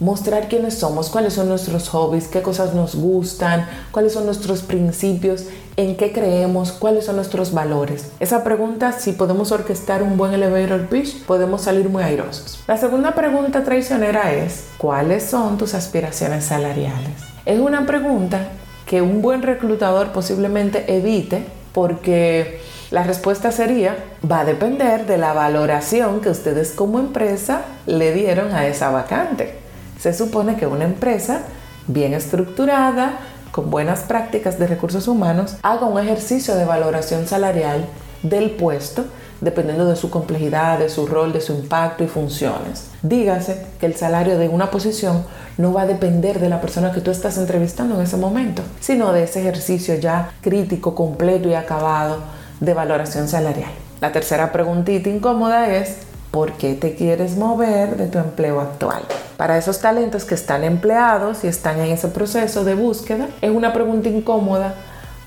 [0.00, 5.44] mostrar quiénes somos, cuáles son nuestros hobbies, qué cosas nos gustan, cuáles son nuestros principios,
[5.76, 8.10] en qué creemos, cuáles son nuestros valores.
[8.20, 12.60] Esa pregunta, si podemos orquestar un buen elevator pitch, podemos salir muy airosos.
[12.66, 17.22] La segunda pregunta traicionera es, ¿cuáles son tus aspiraciones salariales?
[17.44, 18.48] Es una pregunta
[18.86, 23.96] que un buen reclutador posiblemente evite porque la respuesta sería,
[24.30, 29.63] va a depender de la valoración que ustedes como empresa le dieron a esa vacante.
[30.04, 31.40] Se supone que una empresa
[31.86, 33.20] bien estructurada,
[33.52, 37.86] con buenas prácticas de recursos humanos, haga un ejercicio de valoración salarial
[38.22, 39.06] del puesto
[39.40, 42.90] dependiendo de su complejidad, de su rol, de su impacto y funciones.
[43.00, 45.24] Dígase que el salario de una posición
[45.56, 49.10] no va a depender de la persona que tú estás entrevistando en ese momento, sino
[49.10, 52.18] de ese ejercicio ya crítico, completo y acabado
[52.60, 53.70] de valoración salarial.
[54.02, 55.96] La tercera preguntita incómoda es,
[56.34, 59.04] ¿por qué te quieres mover de tu empleo actual?
[59.36, 63.72] Para esos talentos que están empleados y están en ese proceso de búsqueda, es una
[63.72, 64.74] pregunta incómoda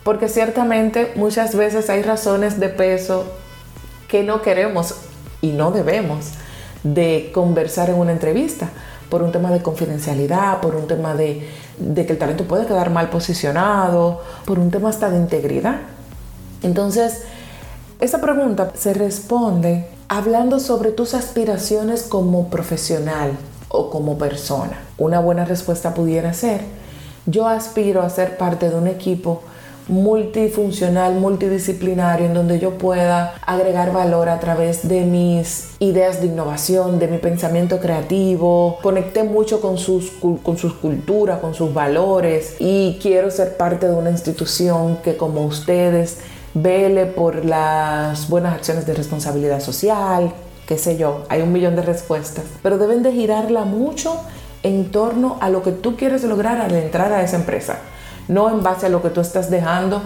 [0.03, 3.23] porque ciertamente muchas veces hay razones de peso
[4.09, 4.95] que no queremos
[5.39, 6.31] y no debemos
[6.83, 8.67] de conversar en una entrevista
[9.09, 11.47] por un tema de confidencialidad, por un tema de,
[11.95, 15.77] que el talento puede quedar mal posicionado, por un tema hasta de integridad.
[16.63, 17.23] Entonces,
[18.01, 23.31] esa pregunta se responde hablando sobre tus aspiraciones como profesional
[23.69, 24.79] o como persona.
[24.97, 26.61] Una buena respuesta pudiera ser,
[27.25, 29.41] yo aspiro a ser parte de un equipo
[29.89, 36.99] multifuncional, multidisciplinario, en donde yo pueda agregar valor a través de mis ideas de innovación,
[36.99, 38.79] de mi pensamiento creativo.
[38.81, 40.11] Conecté mucho con sus,
[40.43, 45.45] con sus culturas, con sus valores y quiero ser parte de una institución que como
[45.45, 46.17] ustedes
[46.61, 50.33] vele por las buenas acciones de responsabilidad social,
[50.67, 54.19] qué sé yo, hay un millón de respuestas, pero deben de girarla mucho
[54.63, 57.77] en torno a lo que tú quieres lograr al entrar a esa empresa,
[58.27, 60.01] no en base a lo que tú estás dejando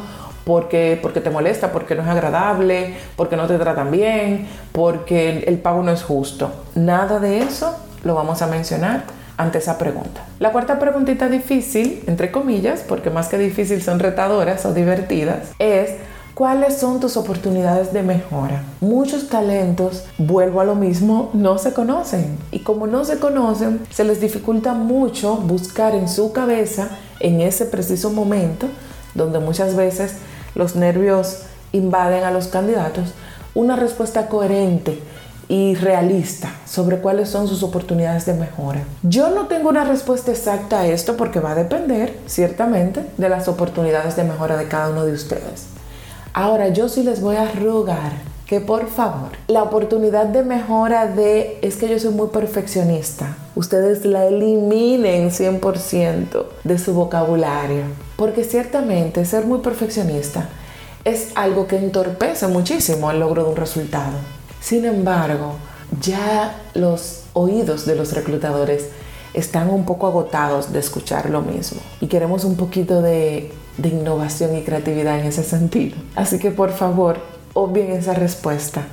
[0.45, 5.59] porque, porque te molesta, porque no es agradable, porque no te tratan bien, porque el
[5.59, 6.51] pago no es justo.
[6.75, 9.03] Nada de eso lo vamos a mencionar
[9.37, 10.25] ante esa pregunta.
[10.39, 15.91] La cuarta preguntita difícil, entre comillas, porque más que difícil son retadoras o divertidas, es
[16.41, 18.63] ¿Cuáles son tus oportunidades de mejora?
[18.79, 22.35] Muchos talentos, vuelvo a lo mismo, no se conocen.
[22.49, 27.65] Y como no se conocen, se les dificulta mucho buscar en su cabeza, en ese
[27.65, 28.65] preciso momento,
[29.13, 30.15] donde muchas veces
[30.55, 33.09] los nervios invaden a los candidatos,
[33.53, 34.99] una respuesta coherente
[35.47, 38.81] y realista sobre cuáles son sus oportunidades de mejora.
[39.03, 43.47] Yo no tengo una respuesta exacta a esto porque va a depender, ciertamente, de las
[43.47, 45.67] oportunidades de mejora de cada uno de ustedes.
[46.33, 48.13] Ahora yo sí les voy a rogar
[48.45, 54.05] que por favor la oportunidad de mejora de es que yo soy muy perfeccionista, ustedes
[54.05, 57.83] la eliminen 100% de su vocabulario.
[58.15, 60.49] Porque ciertamente ser muy perfeccionista
[61.03, 64.17] es algo que entorpece muchísimo el logro de un resultado.
[64.61, 65.55] Sin embargo,
[65.99, 68.87] ya los oídos de los reclutadores
[69.33, 74.55] están un poco agotados de escuchar lo mismo y queremos un poquito de de innovación
[74.55, 75.97] y creatividad en ese sentido.
[76.15, 77.17] Así que por favor,
[77.53, 78.83] obvien esa respuesta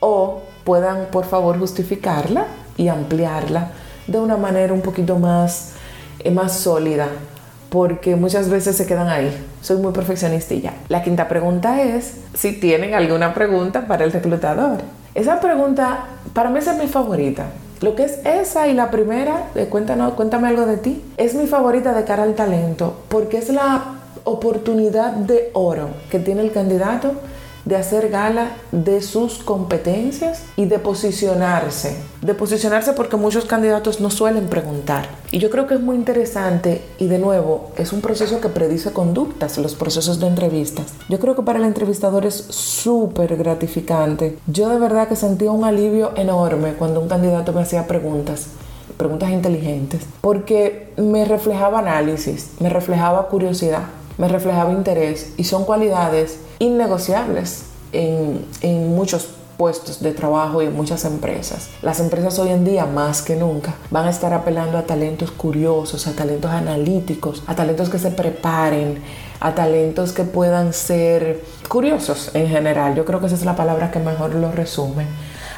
[0.00, 3.70] o puedan por favor justificarla y ampliarla
[4.06, 5.72] de una manera un poquito más,
[6.20, 7.08] eh, más sólida,
[7.70, 9.34] porque muchas veces se quedan ahí.
[9.60, 10.74] Soy muy perfeccionista ya.
[10.88, 14.78] La quinta pregunta es si tienen alguna pregunta para el reclutador.
[15.14, 17.46] Esa pregunta para mí es mi favorita,
[17.80, 21.92] Lo que es esa y la primera, cuéntanos, cuéntame algo de ti, es mi favorita
[21.92, 27.12] de cara al talento, porque es la oportunidad de oro que tiene el candidato
[27.66, 31.96] de hacer gala de sus competencias y de posicionarse.
[32.22, 35.08] De posicionarse porque muchos candidatos no suelen preguntar.
[35.32, 38.92] Y yo creo que es muy interesante y de nuevo es un proceso que predice
[38.92, 40.86] conductas, los procesos de entrevistas.
[41.08, 44.38] Yo creo que para el entrevistador es súper gratificante.
[44.46, 48.46] Yo de verdad que sentía un alivio enorme cuando un candidato me hacía preguntas
[48.96, 53.82] preguntas inteligentes, porque me reflejaba análisis, me reflejaba curiosidad,
[54.18, 60.74] me reflejaba interés y son cualidades innegociables en, en muchos puestos de trabajo y en
[60.74, 61.70] muchas empresas.
[61.82, 66.06] Las empresas hoy en día, más que nunca, van a estar apelando a talentos curiosos,
[66.06, 69.02] a talentos analíticos, a talentos que se preparen,
[69.40, 72.94] a talentos que puedan ser curiosos en general.
[72.94, 75.06] Yo creo que esa es la palabra que mejor lo resume.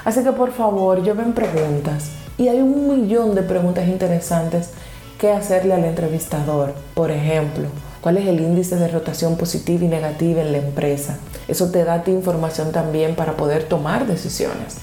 [0.05, 2.11] Así que por favor, yo ven preguntas.
[2.37, 4.71] Y hay un millón de preguntas interesantes
[5.19, 6.73] que hacerle al entrevistador.
[6.95, 7.67] Por ejemplo,
[8.01, 11.19] cuál es el índice de rotación positiva y negativa en la empresa.
[11.47, 14.77] Eso te da información también para poder tomar decisiones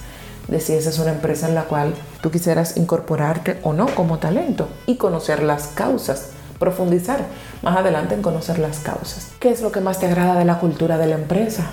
[0.47, 4.20] de si esa es una empresa en la cual tú quisieras incorporarte o no como
[4.20, 7.26] talento y conocer las causas, profundizar
[7.61, 9.32] más adelante en conocer las causas.
[9.39, 11.72] ¿Qué es lo que más te agrada de la cultura de la empresa?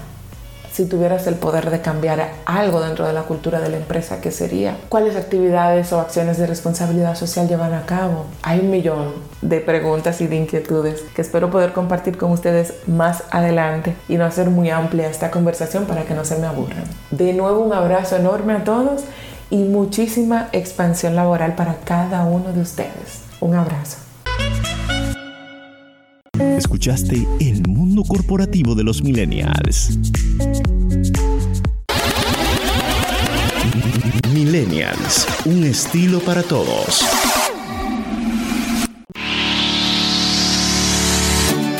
[0.72, 4.30] Si tuvieras el poder de cambiar algo dentro de la cultura de la empresa, ¿qué
[4.30, 4.78] sería?
[4.88, 8.24] ¿Cuáles actividades o acciones de responsabilidad social llevan a cabo?
[8.42, 9.12] Hay un millón
[9.42, 14.24] de preguntas y de inquietudes que espero poder compartir con ustedes más adelante y no
[14.24, 16.84] hacer muy amplia esta conversación para que no se me aburran.
[17.10, 19.02] De nuevo un abrazo enorme a todos
[19.50, 23.20] y muchísima expansión laboral para cada uno de ustedes.
[23.40, 23.98] Un abrazo.
[26.38, 29.98] Escuchaste El Mundo Corporativo de los Millennials.
[34.32, 37.02] Millennials, un estilo para todos.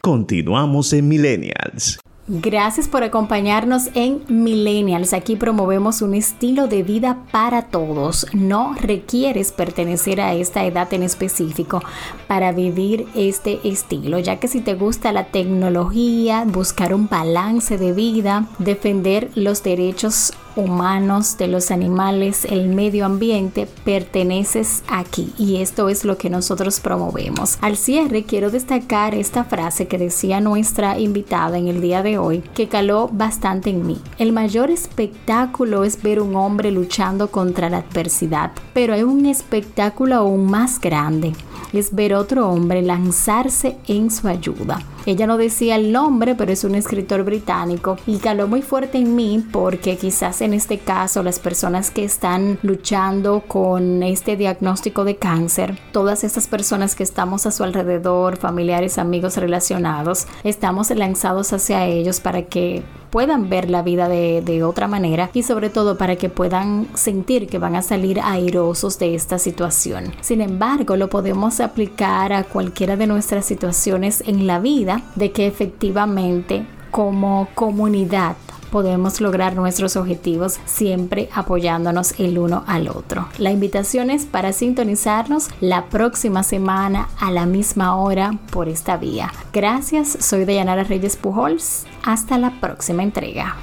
[0.00, 1.98] Continuamos en Millennials.
[2.30, 5.14] Gracias por acompañarnos en Millennials.
[5.14, 8.26] Aquí promovemos un estilo de vida para todos.
[8.34, 11.82] No requieres pertenecer a esta edad en específico
[12.26, 17.94] para vivir este estilo, ya que si te gusta la tecnología, buscar un balance de
[17.94, 25.88] vida, defender los derechos humanos, de los animales, el medio ambiente, perteneces aquí y esto
[25.88, 27.58] es lo que nosotros promovemos.
[27.60, 32.42] Al cierre quiero destacar esta frase que decía nuestra invitada en el día de hoy,
[32.54, 34.00] que caló bastante en mí.
[34.18, 40.16] El mayor espectáculo es ver un hombre luchando contra la adversidad, pero hay un espectáculo
[40.16, 41.32] aún más grande,
[41.72, 44.80] es ver otro hombre lanzarse en su ayuda.
[45.06, 49.16] Ella no decía el nombre, pero es un escritor británico y caló muy fuerte en
[49.16, 55.16] mí porque quizás en este caso las personas que están luchando con este diagnóstico de
[55.16, 61.86] cáncer, todas estas personas que estamos a su alrededor, familiares, amigos relacionados, estamos lanzados hacia
[61.86, 66.16] ellos para que puedan ver la vida de, de, otra manera y sobre todo para
[66.16, 70.12] que puedan sentir que van a salir airosos de esta situación.
[70.20, 75.46] Sin embargo, lo podemos aplicar a cualquiera de nuestras situaciones en la vida de que
[75.46, 78.36] efectivamente como comunidad
[78.70, 83.28] podemos lograr nuestros objetivos siempre apoyándonos el uno al otro.
[83.38, 89.32] La invitación es para sintonizarnos la próxima semana a la misma hora por esta vía.
[89.52, 91.86] Gracias, soy Dayanara Reyes Pujols.
[92.02, 93.56] Hasta la próxima entrega.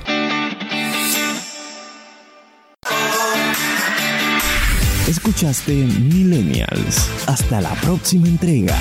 [5.07, 7.09] Escuchaste Millennials.
[7.27, 8.75] Hasta la próxima entrega.